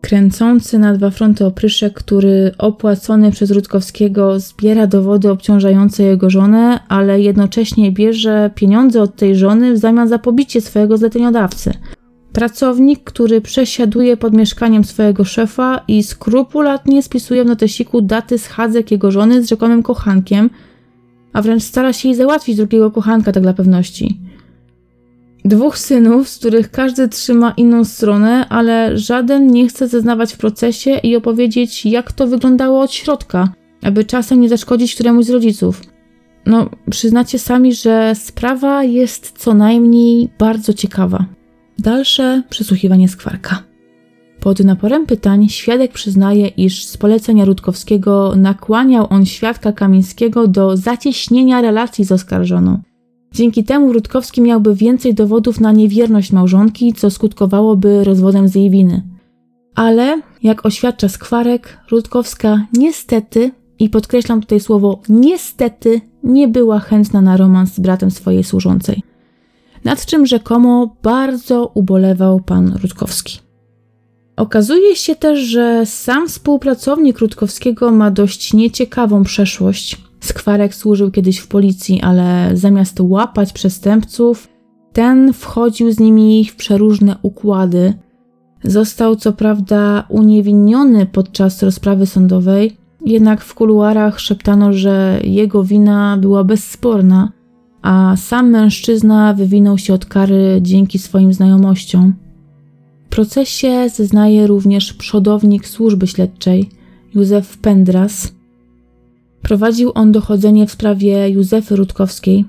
[0.00, 7.20] Kręcący na dwa fronty opryszek, który opłacony przez Rutkowskiego zbiera dowody obciążające jego żonę, ale
[7.20, 11.72] jednocześnie bierze pieniądze od tej żony w zamian za pobicie swojego zleceniodawcy.
[12.32, 19.10] Pracownik, który przesiaduje pod mieszkaniem swojego szefa i skrupulatnie spisuje w notesiku daty schadzek jego
[19.10, 20.50] żony z rzekomym kochankiem,
[21.32, 24.20] a wręcz stara się jej załatwić drugiego kochanka tak dla pewności.
[25.44, 30.90] Dwóch synów, z których każdy trzyma inną stronę, ale żaden nie chce zeznawać w procesie
[31.02, 35.82] i opowiedzieć, jak to wyglądało od środka, aby czasem nie zaszkodzić któremuś z rodziców.
[36.46, 41.24] No, przyznacie sami, że sprawa jest co najmniej bardzo ciekawa.
[41.80, 43.62] Dalsze przesłuchiwanie skwarka.
[44.40, 51.60] Pod naporem pytań świadek przyznaje, iż z polecenia Rutkowskiego nakłaniał on świadka Kamińskiego do zacieśnienia
[51.60, 52.78] relacji z oskarżoną.
[53.32, 59.02] Dzięki temu Rutkowski miałby więcej dowodów na niewierność małżonki, co skutkowałoby rozwodem z jej winy.
[59.74, 67.36] Ale, jak oświadcza Skwarek, Rutkowska niestety, i podkreślam tutaj słowo niestety, nie była chętna na
[67.36, 69.09] romans z bratem swojej służącej.
[69.84, 73.38] Nad czym rzekomo bardzo ubolewał pan Rutkowski.
[74.36, 81.48] Okazuje się też, że sam współpracownik Rutkowskiego ma dość nieciekawą przeszłość– Skwarek służył kiedyś w
[81.48, 84.48] policji, ale zamiast łapać przestępców,
[84.92, 87.94] ten wchodził z nimi w przeróżne układy.
[88.64, 96.44] Został co prawda uniewinniony podczas rozprawy sądowej, jednak w kuluarach szeptano, że jego wina była
[96.44, 97.32] bezsporna,
[97.82, 102.14] a sam mężczyzna wywinął się od kary dzięki swoim znajomościom.
[103.06, 106.68] W procesie zeznaje również przodownik służby śledczej
[107.14, 108.32] Józef Pendras,
[109.42, 112.44] Prowadził on dochodzenie w sprawie Józefy Rutkowskiej.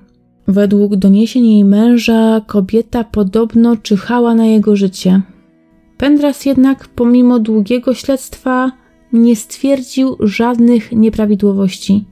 [0.47, 5.21] Według doniesień jej męża, kobieta podobno czyhała na jego życie.
[5.97, 8.71] Pendras jednak, pomimo długiego śledztwa,
[9.13, 12.05] nie stwierdził żadnych nieprawidłowości.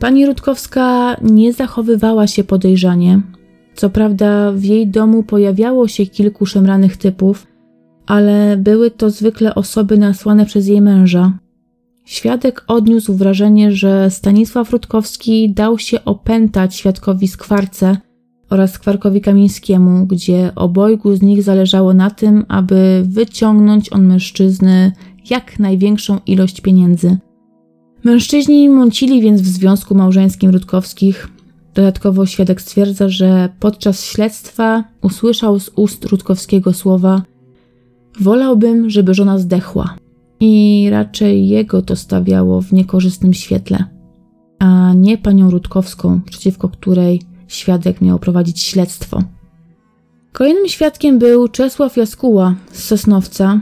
[0.00, 3.22] Pani Rutkowska nie zachowywała się podejrzanie.
[3.74, 7.46] Co prawda, w jej domu pojawiało się kilku szemranych typów,
[8.06, 11.38] ale były to zwykle osoby nasłane przez jej męża.
[12.04, 17.96] Świadek odniósł wrażenie, że Stanisław Rutkowski dał się opętać świadkowi Skwarce
[18.50, 24.92] oraz Skwarkowi Kamińskiemu, gdzie obojgu z nich zależało na tym, aby wyciągnąć od mężczyzny
[25.30, 27.16] jak największą ilość pieniędzy.
[28.06, 31.28] Mężczyźni mącili więc w związku małżeńskim Rutkowskich.
[31.74, 37.22] Dodatkowo świadek stwierdza, że podczas śledztwa usłyszał z ust Rutkowskiego słowa:
[38.20, 39.94] Wolałbym, żeby żona zdechła
[40.40, 43.84] i raczej jego to stawiało w niekorzystnym świetle,
[44.58, 49.22] a nie panią Rutkowską, przeciwko której świadek miał prowadzić śledztwo.
[50.32, 53.60] Kolejnym świadkiem był Czesław Jaskuła z Sosnowca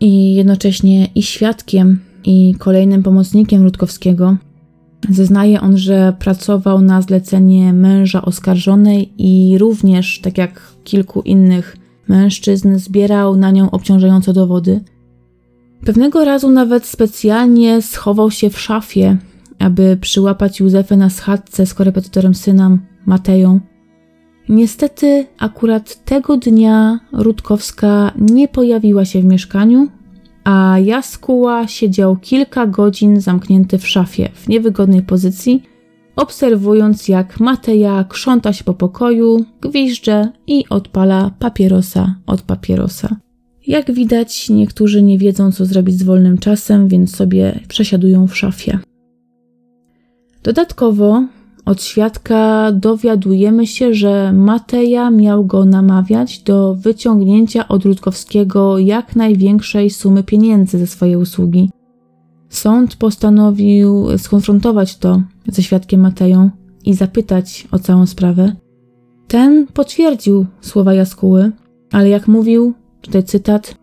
[0.00, 4.36] i jednocześnie i świadkiem, i kolejnym pomocnikiem Rutkowskiego.
[5.10, 11.76] Zeznaje on, że pracował na zlecenie męża oskarżonej i również, tak jak kilku innych
[12.08, 14.80] mężczyzn, zbierał na nią obciążające dowody.
[15.84, 19.16] Pewnego razu nawet specjalnie schował się w szafie,
[19.58, 23.60] aby przyłapać Józefę na schadzce z korepetytorem syna Mateją.
[24.48, 29.88] Niestety, akurat tego dnia Rutkowska nie pojawiła się w mieszkaniu,
[30.44, 35.62] a Jaskuła siedział kilka godzin zamknięty w szafie w niewygodnej pozycji,
[36.16, 43.16] obserwując jak Mateja krząta się po pokoju, gwizdże i odpala papierosa od papierosa.
[43.66, 48.78] Jak widać, niektórzy nie wiedzą, co zrobić z wolnym czasem, więc sobie przesiadują w szafie.
[50.42, 51.24] Dodatkowo
[51.64, 59.90] od świadka dowiadujemy się, że Mateja miał go namawiać do wyciągnięcia od Rutkowskiego jak największej
[59.90, 61.70] sumy pieniędzy za swoje usługi.
[62.48, 66.50] Sąd postanowił skonfrontować to ze świadkiem Mateją
[66.84, 68.56] i zapytać o całą sprawę.
[69.28, 71.52] Ten potwierdził słowa Jaskuły,
[71.92, 73.82] ale jak mówił, tutaj cytat,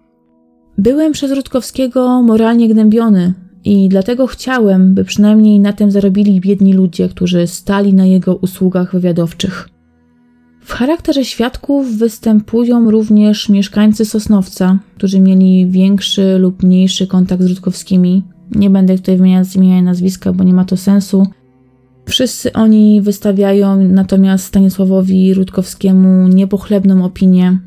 [0.79, 3.33] Byłem przez Rutkowskiego moralnie gnębiony,
[3.65, 8.91] i dlatego chciałem, by przynajmniej na tym zarobili biedni ludzie, którzy stali na jego usługach
[8.91, 9.69] wywiadowczych.
[10.61, 18.23] W charakterze świadków występują również mieszkańcy Sosnowca, którzy mieli większy lub mniejszy kontakt z Rutkowskimi.
[18.51, 21.27] Nie będę tutaj wymieniać imienia nazwiska, bo nie ma to sensu.
[22.05, 27.59] Wszyscy oni wystawiają natomiast Stanisławowi Rutkowskiemu niepochlebną opinię,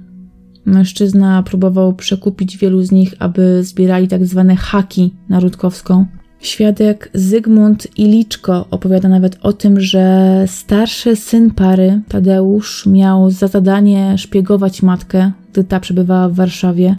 [0.65, 6.07] Mężczyzna próbował przekupić wielu z nich, aby zbierali tak zwane haki na Rutkowską.
[6.41, 14.19] Świadek Zygmunt Iliczko opowiada nawet o tym, że starszy syn pary, Tadeusz, miał za zadanie
[14.19, 16.97] szpiegować matkę, gdy ta przebywała w Warszawie.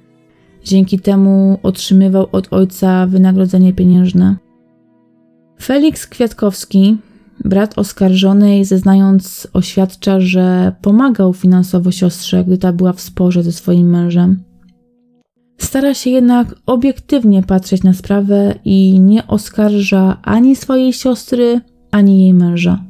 [0.63, 4.35] Dzięki temu otrzymywał od ojca wynagrodzenie pieniężne.
[5.61, 6.97] Felix Kwiatkowski,
[7.45, 13.89] Brat oskarżonej, zeznając, oświadcza, że pomagał finansowo siostrze, gdy ta była w sporze ze swoim
[13.89, 14.43] mężem.
[15.57, 21.61] Stara się jednak obiektywnie patrzeć na sprawę i nie oskarża ani swojej siostry,
[21.91, 22.83] ani jej męża.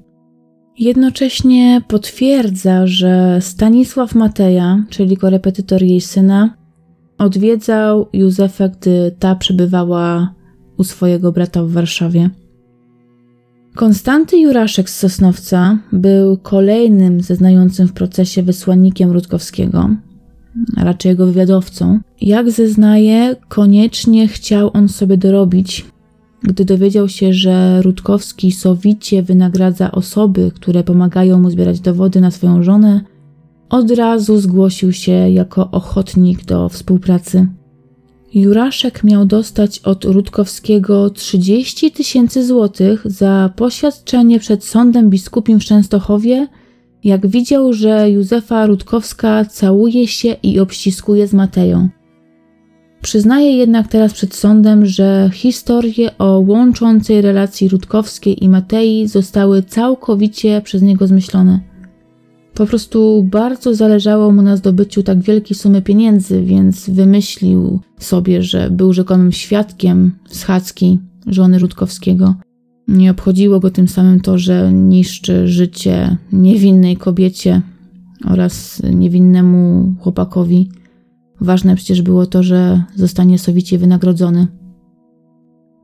[0.79, 6.57] Jednocześnie potwierdza, że Stanisław Mateja, czyli korepetytor jej syna,
[7.17, 10.33] odwiedzał Józefę, gdy ta przebywała
[10.77, 12.29] u swojego brata w Warszawie.
[13.75, 19.89] Konstanty Juraszek z Sosnowca był kolejnym zeznającym w procesie wysłannikiem Rutkowskiego,
[20.77, 21.99] a raczej jego wywiadowcą.
[22.21, 25.85] Jak zeznaje, koniecznie chciał on sobie dorobić,
[26.43, 32.63] gdy dowiedział się, że Rutkowski sowicie wynagradza osoby, które pomagają mu zbierać dowody na swoją
[32.63, 33.01] żonę,
[33.69, 37.47] od razu zgłosił się jako ochotnik do współpracy.
[38.33, 46.47] Juraszek miał dostać od Rutkowskiego 30 tysięcy złotych za poświadczenie przed sądem biskupim w Częstochowie,
[47.03, 51.89] jak widział, że Józefa Rutkowska całuje się i obściskuje z Mateją.
[53.01, 60.61] Przyznaje jednak teraz przed sądem, że historie o łączącej relacji Rutkowskiej i Matei zostały całkowicie
[60.61, 61.72] przez niego zmyślone.
[62.53, 68.69] Po prostu bardzo zależało mu na zdobyciu tak wielkiej sumy pieniędzy, więc wymyślił sobie, że
[68.69, 72.35] był rzekomym świadkiem schadzki żony Rutkowskiego.
[72.87, 77.61] Nie obchodziło go tym samym to, że niszczy życie niewinnej kobiecie
[78.25, 80.69] oraz niewinnemu chłopakowi.
[81.41, 84.47] Ważne przecież było to, że zostanie sowicie wynagrodzony.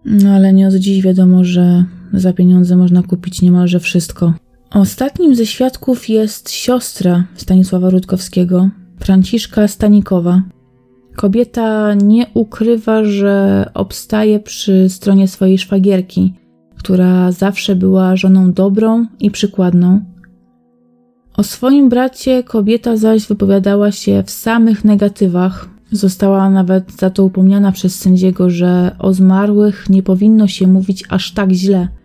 [0.06, 4.34] No ale nie od dziś wiadomo, że za pieniądze można kupić niemalże wszystko.
[4.74, 10.42] Ostatnim ze świadków jest siostra Stanisława Rutkowskiego, Franciszka Stanikowa.
[11.16, 16.34] Kobieta nie ukrywa, że obstaje przy stronie swojej szwagierki,
[16.78, 20.02] która zawsze była żoną dobrą i przykładną.
[21.38, 25.70] O swoim bracie kobieta zaś wypowiadała się w samych negatywach.
[25.92, 31.32] Została nawet za to upomniana przez sędziego, że o zmarłych nie powinno się mówić aż
[31.32, 31.88] tak źle–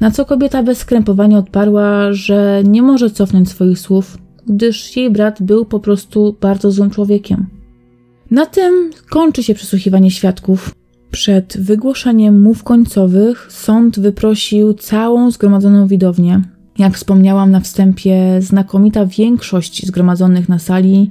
[0.00, 5.42] na co kobieta bez skrępowania odparła, że nie może cofnąć swoich słów, gdyż jej brat
[5.42, 7.46] był po prostu bardzo złym człowiekiem.
[8.30, 10.74] Na tym kończy się przesłuchiwanie świadków.
[11.10, 16.42] Przed wygłoszeniem mów końcowych sąd wyprosił całą zgromadzoną widownię.
[16.78, 21.10] Jak wspomniałam na wstępie, znakomita większość zgromadzonych na sali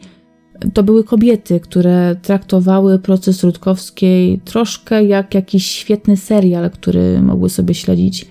[0.73, 7.73] to były kobiety, które traktowały proces Rutkowskiej troszkę jak jakiś świetny serial, który mogły sobie
[7.73, 8.25] śledzić.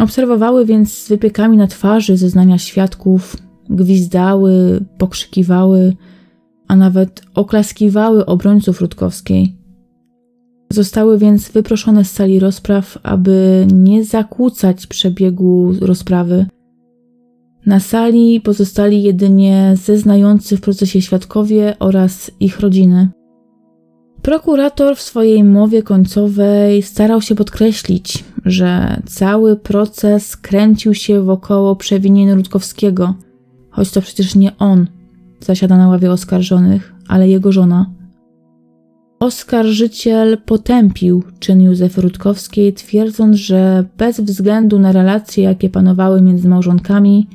[0.00, 3.36] Obserwowały więc z wypiekami na twarzy zeznania świadków,
[3.70, 5.96] gwizdały, pokrzykiwały,
[6.68, 9.56] a nawet oklaskiwały obrońców Rutkowskiej.
[10.72, 16.46] Zostały więc wyproszone z sali rozpraw, aby nie zakłócać przebiegu rozprawy.
[17.66, 23.08] Na sali pozostali jedynie zeznający w procesie świadkowie oraz ich rodziny.
[24.22, 32.34] Prokurator w swojej mowie końcowej starał się podkreślić, że cały proces kręcił się wokoło przewinienia
[32.34, 33.14] Rutkowskiego,
[33.70, 34.86] choć to przecież nie on
[35.40, 37.90] zasiada na ławie oskarżonych, ale jego żona.
[39.20, 47.28] Oskarżyciel potępił czyn Józefy Rutkowskiej, twierdząc, że bez względu na relacje, jakie panowały między małżonkami,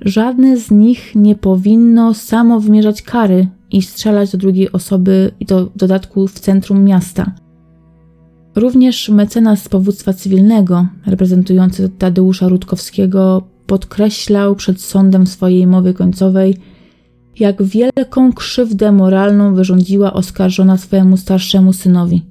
[0.00, 5.66] żadne z nich nie powinno samo wymierzać kary i strzelać do drugiej osoby i do
[5.66, 7.32] w dodatku w centrum miasta.
[8.54, 16.56] Również mecenas powództwa cywilnego, reprezentujący Tadeusza Rutkowskiego, podkreślał przed sądem swojej mowy końcowej,
[17.38, 22.22] jak wielką krzywdę moralną wyrządziła oskarżona swojemu starszemu synowi.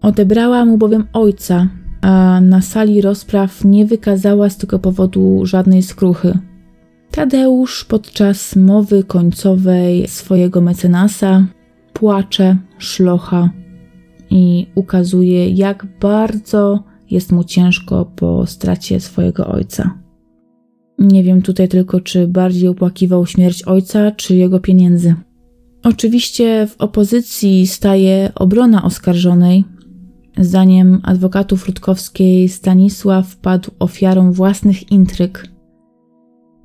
[0.00, 1.68] Odebrała mu bowiem ojca,
[2.00, 6.38] a na sali rozpraw nie wykazała z tego powodu żadnej skruchy.
[7.10, 11.46] Tadeusz podczas mowy końcowej swojego mecenasa
[11.92, 13.50] płacze, szlocha
[14.30, 19.98] i ukazuje, jak bardzo jest mu ciężko po stracie swojego ojca.
[20.98, 25.14] Nie wiem tutaj tylko, czy bardziej opłakiwał śmierć ojca, czy jego pieniędzy.
[25.82, 29.64] Oczywiście w opozycji staje obrona oskarżonej.
[30.38, 35.48] Zdaniem adwokatów Rutkowskiej Stanisław padł ofiarą własnych intryg.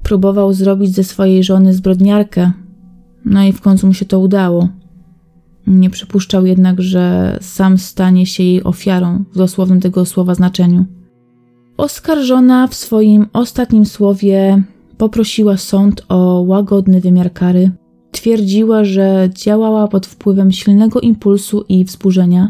[0.04, 2.52] Próbował zrobić ze swojej żony zbrodniarkę,
[3.26, 4.70] no i w końcu mu się to udało.
[5.70, 10.86] Nie przypuszczał jednak, że sam stanie się jej ofiarą w dosłownym tego słowa znaczeniu.
[11.78, 14.64] Oskarżona w swoim ostatnim słowie
[14.98, 17.72] poprosiła sąd o łagodny wymiar kary.
[18.12, 22.50] Twierdziła, że działała pod wpływem silnego impulsu i wzburzenia.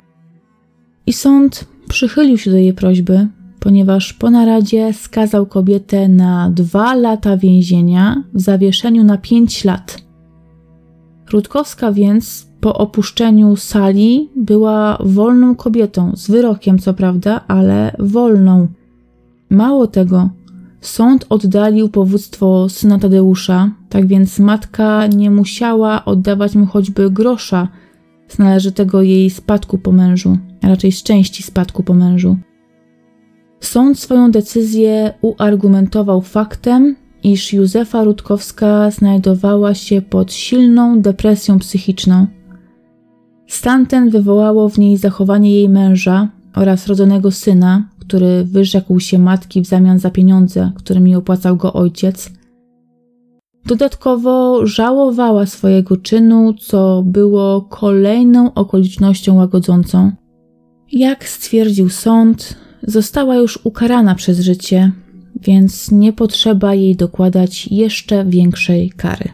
[1.07, 3.27] I sąd przychylił się do jej prośby,
[3.59, 9.97] ponieważ po naradzie skazał kobietę na dwa lata więzienia w zawieszeniu na pięć lat.
[11.31, 18.67] Rutkowska więc po opuszczeniu sali była wolną kobietą, z wyrokiem co prawda, ale wolną.
[19.49, 20.29] Mało tego,
[20.81, 27.67] sąd oddalił powództwo syna Tadeusza, tak więc matka nie musiała oddawać mu choćby grosza
[28.27, 32.37] z należytego jej spadku po mężu, a raczej z części spadku po mężu.
[33.59, 42.27] Sąd swoją decyzję uargumentował faktem, iż Józefa Rutkowska znajdowała się pod silną depresją psychiczną.
[43.49, 49.61] Stan ten wywołało w niej zachowanie jej męża oraz rodzonego syna, który wyrzekł się matki
[49.61, 52.31] w zamian za pieniądze, którymi opłacał go ojciec.
[53.65, 60.11] Dodatkowo żałowała swojego czynu, co było kolejną okolicznością łagodzącą.
[60.91, 64.91] Jak stwierdził sąd, została już ukarana przez życie,
[65.41, 69.29] więc nie potrzeba jej dokładać jeszcze większej kary.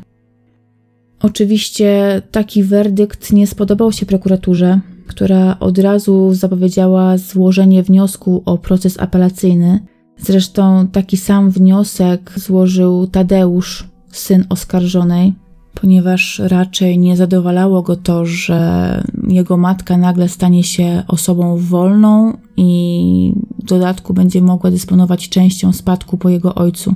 [1.21, 8.99] Oczywiście taki werdykt nie spodobał się prokuraturze, która od razu zapowiedziała złożenie wniosku o proces
[8.99, 9.79] apelacyjny.
[10.17, 15.33] Zresztą taki sam wniosek złożył Tadeusz, syn oskarżonej,
[15.81, 23.33] ponieważ raczej nie zadowalało go to, że jego matka nagle stanie się osobą wolną i
[23.59, 26.95] w dodatku będzie mogła dysponować częścią spadku po jego ojcu.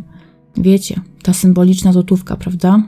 [0.57, 2.83] Wiecie, ta symboliczna złotówka, prawda?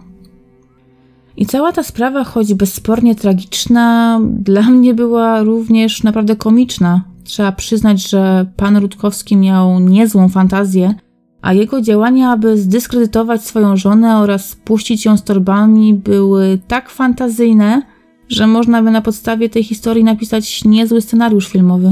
[1.41, 7.03] I cała ta sprawa, choć bezspornie tragiczna, dla mnie była również naprawdę komiczna.
[7.23, 10.93] Trzeba przyznać, że pan Rutkowski miał niezłą fantazję,
[11.41, 17.81] a jego działania, aby zdyskredytować swoją żonę oraz puścić ją z torbami, były tak fantazyjne,
[18.29, 21.89] że można by na podstawie tej historii napisać niezły scenariusz filmowy.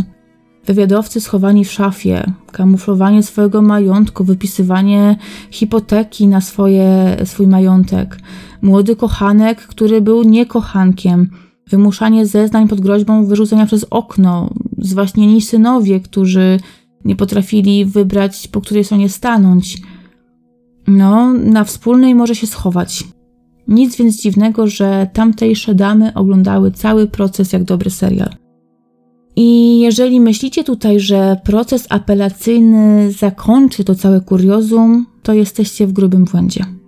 [0.65, 5.17] Wywiadowcy schowani w szafie, kamuflowanie swojego majątku, wypisywanie
[5.51, 8.17] hipoteki na swoje, swój majątek,
[8.61, 11.29] młody kochanek, który był niekochankiem,
[11.69, 16.59] wymuszanie zeznań pod groźbą wyrzucenia przez okno, zwaśnieni synowie, którzy
[17.05, 19.77] nie potrafili wybrać, po której stronie stanąć.
[20.87, 23.03] No, na wspólnej może się schować.
[23.67, 28.29] Nic więc dziwnego, że tamtejsze damy oglądały cały proces jak dobry serial.
[29.35, 36.25] I jeżeli myślicie tutaj, że proces apelacyjny zakończy to całe kuriozum, to jesteście w grubym
[36.25, 36.78] błędzie.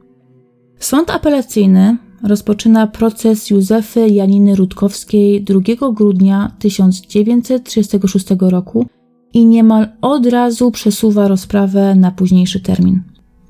[0.82, 5.60] Sąd apelacyjny rozpoczyna proces Józefy Janiny Rutkowskiej 2
[5.94, 8.86] grudnia 1936 roku
[9.34, 13.04] i niemal od razu przesuwa rozprawę na późniejszy termin.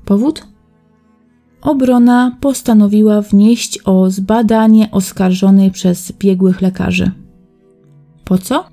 [0.04, 0.46] Powód?
[1.62, 7.10] Obrona postanowiła wnieść o zbadanie oskarżonej przez biegłych lekarzy.
[8.24, 8.71] Po co?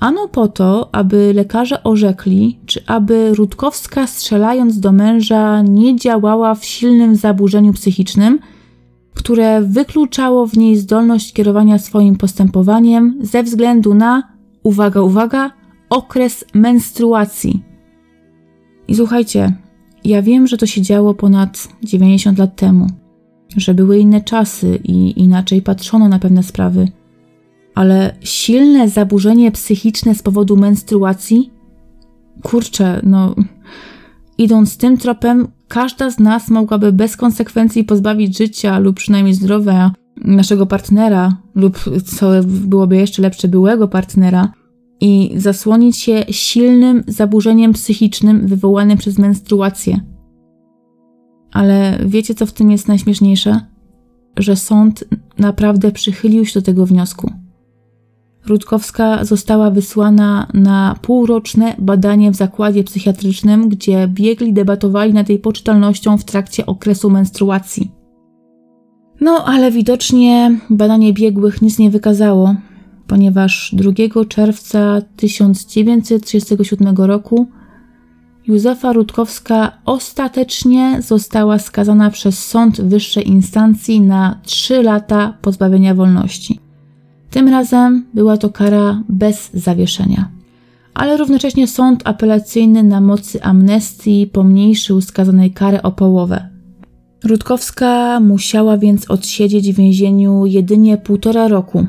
[0.00, 6.64] Ano po to, aby lekarze orzekli, czy aby Rutkowska strzelając do męża nie działała w
[6.64, 8.38] silnym zaburzeniu psychicznym,
[9.14, 14.22] które wykluczało w niej zdolność kierowania swoim postępowaniem ze względu na,
[14.62, 15.50] uwaga, uwaga,
[15.90, 17.62] okres menstruacji.
[18.88, 19.52] I słuchajcie,
[20.04, 22.86] ja wiem, że to się działo ponad 90 lat temu,
[23.56, 26.88] że były inne czasy i inaczej patrzono na pewne sprawy,
[27.74, 31.50] ale silne zaburzenie psychiczne z powodu menstruacji?
[32.42, 33.34] Kurczę, no.
[34.38, 39.92] Idąc tym tropem, każda z nas mogłaby bez konsekwencji pozbawić życia lub przynajmniej zdrowia
[40.24, 44.52] naszego partnera, lub co byłoby jeszcze lepsze, byłego partnera,
[45.00, 50.00] i zasłonić się silnym zaburzeniem psychicznym wywołanym przez menstruację.
[51.52, 53.60] Ale wiecie, co w tym jest najśmieszniejsze?
[54.38, 55.04] Że sąd
[55.38, 57.32] naprawdę przychylił się do tego wniosku.
[58.46, 66.18] Rutkowska została wysłana na półroczne badanie w zakładzie psychiatrycznym, gdzie biegli debatowali nad jej poczytalnością
[66.18, 67.90] w trakcie okresu menstruacji.
[69.20, 72.54] No, ale widocznie badanie biegłych nic nie wykazało,
[73.06, 77.48] ponieważ 2 czerwca 1937 roku
[78.46, 86.69] Józefa Rutkowska ostatecznie została skazana przez sąd wyższej instancji na 3 lata pozbawienia wolności.
[87.30, 90.30] Tym razem była to kara bez zawieszenia.
[90.94, 96.48] Ale równocześnie sąd apelacyjny na mocy amnestii pomniejszył skazanej karę o połowę.
[97.24, 101.86] Rutkowska musiała więc odsiedzieć w więzieniu jedynie półtora roku,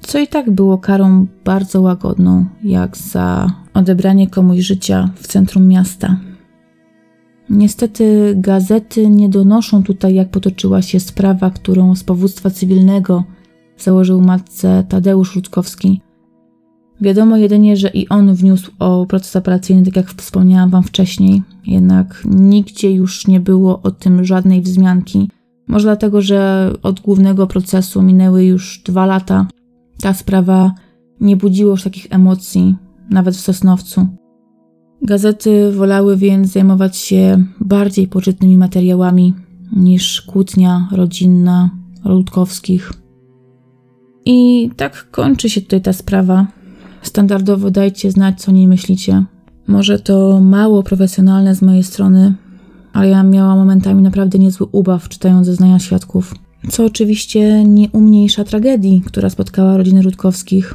[0.00, 6.16] co i tak było karą bardzo łagodną, jak za odebranie komuś życia w centrum miasta.
[7.50, 13.24] Niestety gazety nie donoszą tutaj, jak potoczyła się sprawa, którą z powództwa cywilnego
[13.82, 16.00] założył matce Tadeusz Rutkowski.
[17.00, 22.22] Wiadomo jedynie, że i on wniósł o proces apelacyjny, tak jak wspomniałam Wam wcześniej, jednak
[22.30, 25.28] nigdzie już nie było o tym żadnej wzmianki.
[25.68, 29.46] Może dlatego, że od głównego procesu minęły już dwa lata.
[30.00, 30.74] Ta sprawa
[31.20, 32.74] nie budziła już takich emocji,
[33.10, 34.06] nawet w Sosnowcu.
[35.02, 39.34] Gazety wolały więc zajmować się bardziej poczytnymi materiałami
[39.72, 41.70] niż kłótnia rodzinna
[42.04, 42.92] Rutkowskich.
[44.30, 46.46] I tak kończy się tutaj ta sprawa.
[47.02, 49.24] Standardowo dajcie znać, co nie myślicie.
[49.66, 52.34] Może to mało profesjonalne z mojej strony,
[52.92, 56.34] ale ja miałam momentami naprawdę niezły ubaw czytając zeznania świadków.
[56.70, 60.74] Co oczywiście nie umniejsza tragedii, która spotkała rodziny Rutkowskich.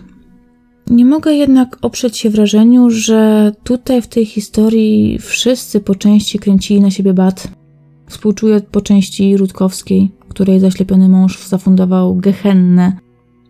[0.90, 6.82] Nie mogę jednak oprzeć się wrażeniu, że tutaj w tej historii wszyscy po części kręcili
[6.82, 7.48] na siebie bat.
[8.08, 12.98] Współczuję po części Rutkowskiej, której zaślepiony mąż zafundował gehennę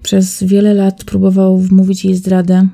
[0.04, 2.68] przez wiele lat próbował wmówić jej zdradę.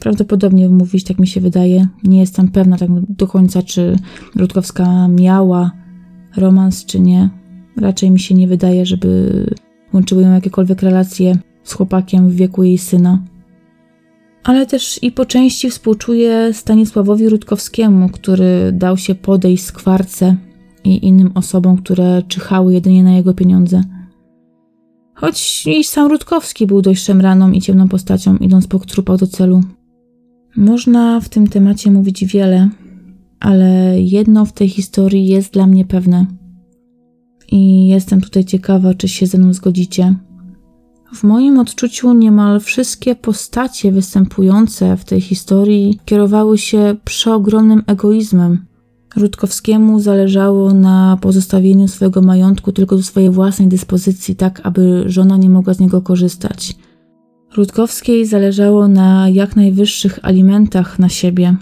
[0.00, 1.86] Prawdopodobnie wmówić, tak mi się wydaje.
[2.04, 3.96] Nie jestem pewna tak do końca, czy
[4.36, 5.70] Rutkowska miała
[6.36, 7.30] romans, czy nie.
[7.76, 9.30] Raczej mi się nie wydaje, żeby
[9.92, 13.22] łączyły ją jakiekolwiek relacje z chłopakiem w wieku jej syna.
[14.44, 20.36] Ale też i po części współczuję Stanisławowi Rutkowskiemu, który dał się podejść skwarce
[20.84, 23.82] i innym osobom, które czyhały jedynie na jego pieniądze.
[25.14, 29.60] Choć i sam Rutkowski był dość szemraną i ciemną postacią, idąc po trupach do celu.
[30.56, 32.68] Można w tym temacie mówić wiele,
[33.40, 36.26] ale jedno w tej historii jest dla mnie pewne.
[37.52, 40.14] I jestem tutaj ciekawa, czy się ze mną zgodzicie.
[41.14, 48.66] W moim odczuciu niemal wszystkie postacie występujące w tej historii kierowały się przeogromnym egoizmem,
[49.16, 55.50] Rutkowskiemu zależało na pozostawieniu swojego majątku tylko do swojej własnej dyspozycji, tak aby żona nie
[55.50, 56.76] mogła z niego korzystać.
[57.56, 61.56] Rutkowskiej zależało na jak najwyższych alimentach na siebie.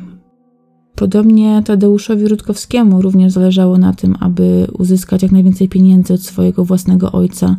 [0.95, 7.13] Podobnie Tadeuszowi Rutkowskiemu również zależało na tym, aby uzyskać jak najwięcej pieniędzy od swojego własnego
[7.13, 7.57] ojca.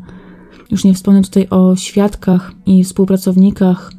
[0.71, 3.91] Już nie wspomnę tutaj o świadkach i współpracownikach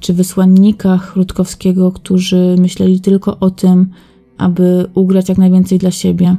[0.00, 3.90] czy wysłannikach Rutkowskiego, którzy myśleli tylko o tym,
[4.38, 6.36] aby ugrać jak najwięcej dla siebie.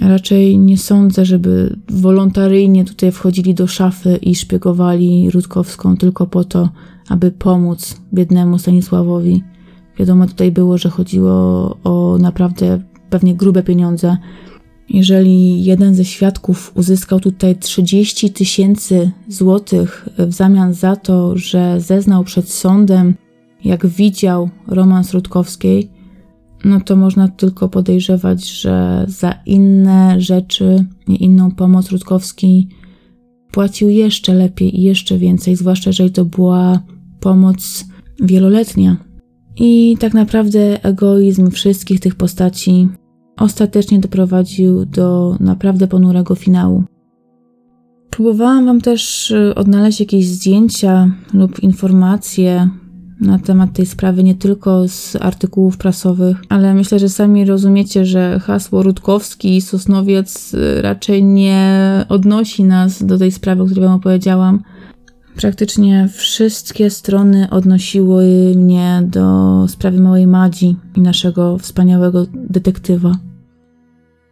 [0.00, 6.68] Raczej nie sądzę, żeby wolontaryjnie tutaj wchodzili do szafy i szpiegowali Rutkowską tylko po to,
[7.08, 9.42] aby pomóc biednemu Stanisławowi.
[9.98, 11.32] Wiadomo tutaj było, że chodziło
[11.84, 14.16] o naprawdę pewnie grube pieniądze.
[14.88, 22.24] Jeżeli jeden ze świadków uzyskał tutaj 30 tysięcy złotych w zamian za to, że zeznał
[22.24, 23.14] przed sądem,
[23.64, 25.93] jak widział romans Rutkowskiej,
[26.64, 32.68] no to można tylko podejrzewać, że za inne rzeczy inną pomoc Rutkowski
[33.52, 36.82] płacił jeszcze lepiej i jeszcze więcej, zwłaszcza jeżeli to była
[37.20, 37.84] pomoc
[38.20, 38.96] wieloletnia.
[39.56, 42.88] I tak naprawdę egoizm wszystkich tych postaci
[43.36, 46.84] ostatecznie doprowadził do naprawdę ponurego finału.
[48.10, 52.68] Próbowałam Wam też y, odnaleźć jakieś zdjęcia lub informacje
[53.20, 58.40] na temat tej sprawy, nie tylko z artykułów prasowych, ale myślę, że sami rozumiecie, że
[58.40, 63.94] hasło Rutkowski i Sosnowiec y, raczej nie odnosi nas do tej sprawy, o której Wam
[63.94, 64.62] opowiedziałam.
[65.36, 73.12] Praktycznie wszystkie strony odnosiły mnie do sprawy małej Madzi i naszego wspaniałego detektywa.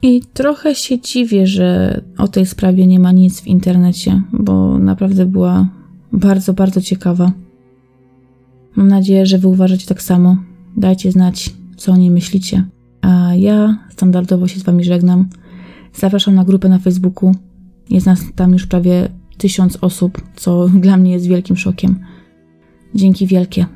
[0.03, 5.27] I trochę się dziwię, że o tej sprawie nie ma nic w internecie, bo naprawdę
[5.27, 5.69] była
[6.13, 7.33] bardzo, bardzo ciekawa.
[8.77, 10.37] Mam nadzieję, że Wy uważacie tak samo.
[10.77, 12.65] Dajcie znać, co o niej myślicie.
[13.01, 15.29] A ja standardowo się z Wami żegnam.
[15.95, 17.35] Zapraszam na grupę na Facebooku.
[17.91, 19.09] Jest nas tam już prawie
[19.39, 21.99] tysiąc osób, co dla mnie jest wielkim szokiem.
[22.95, 23.67] Dzięki wielkie.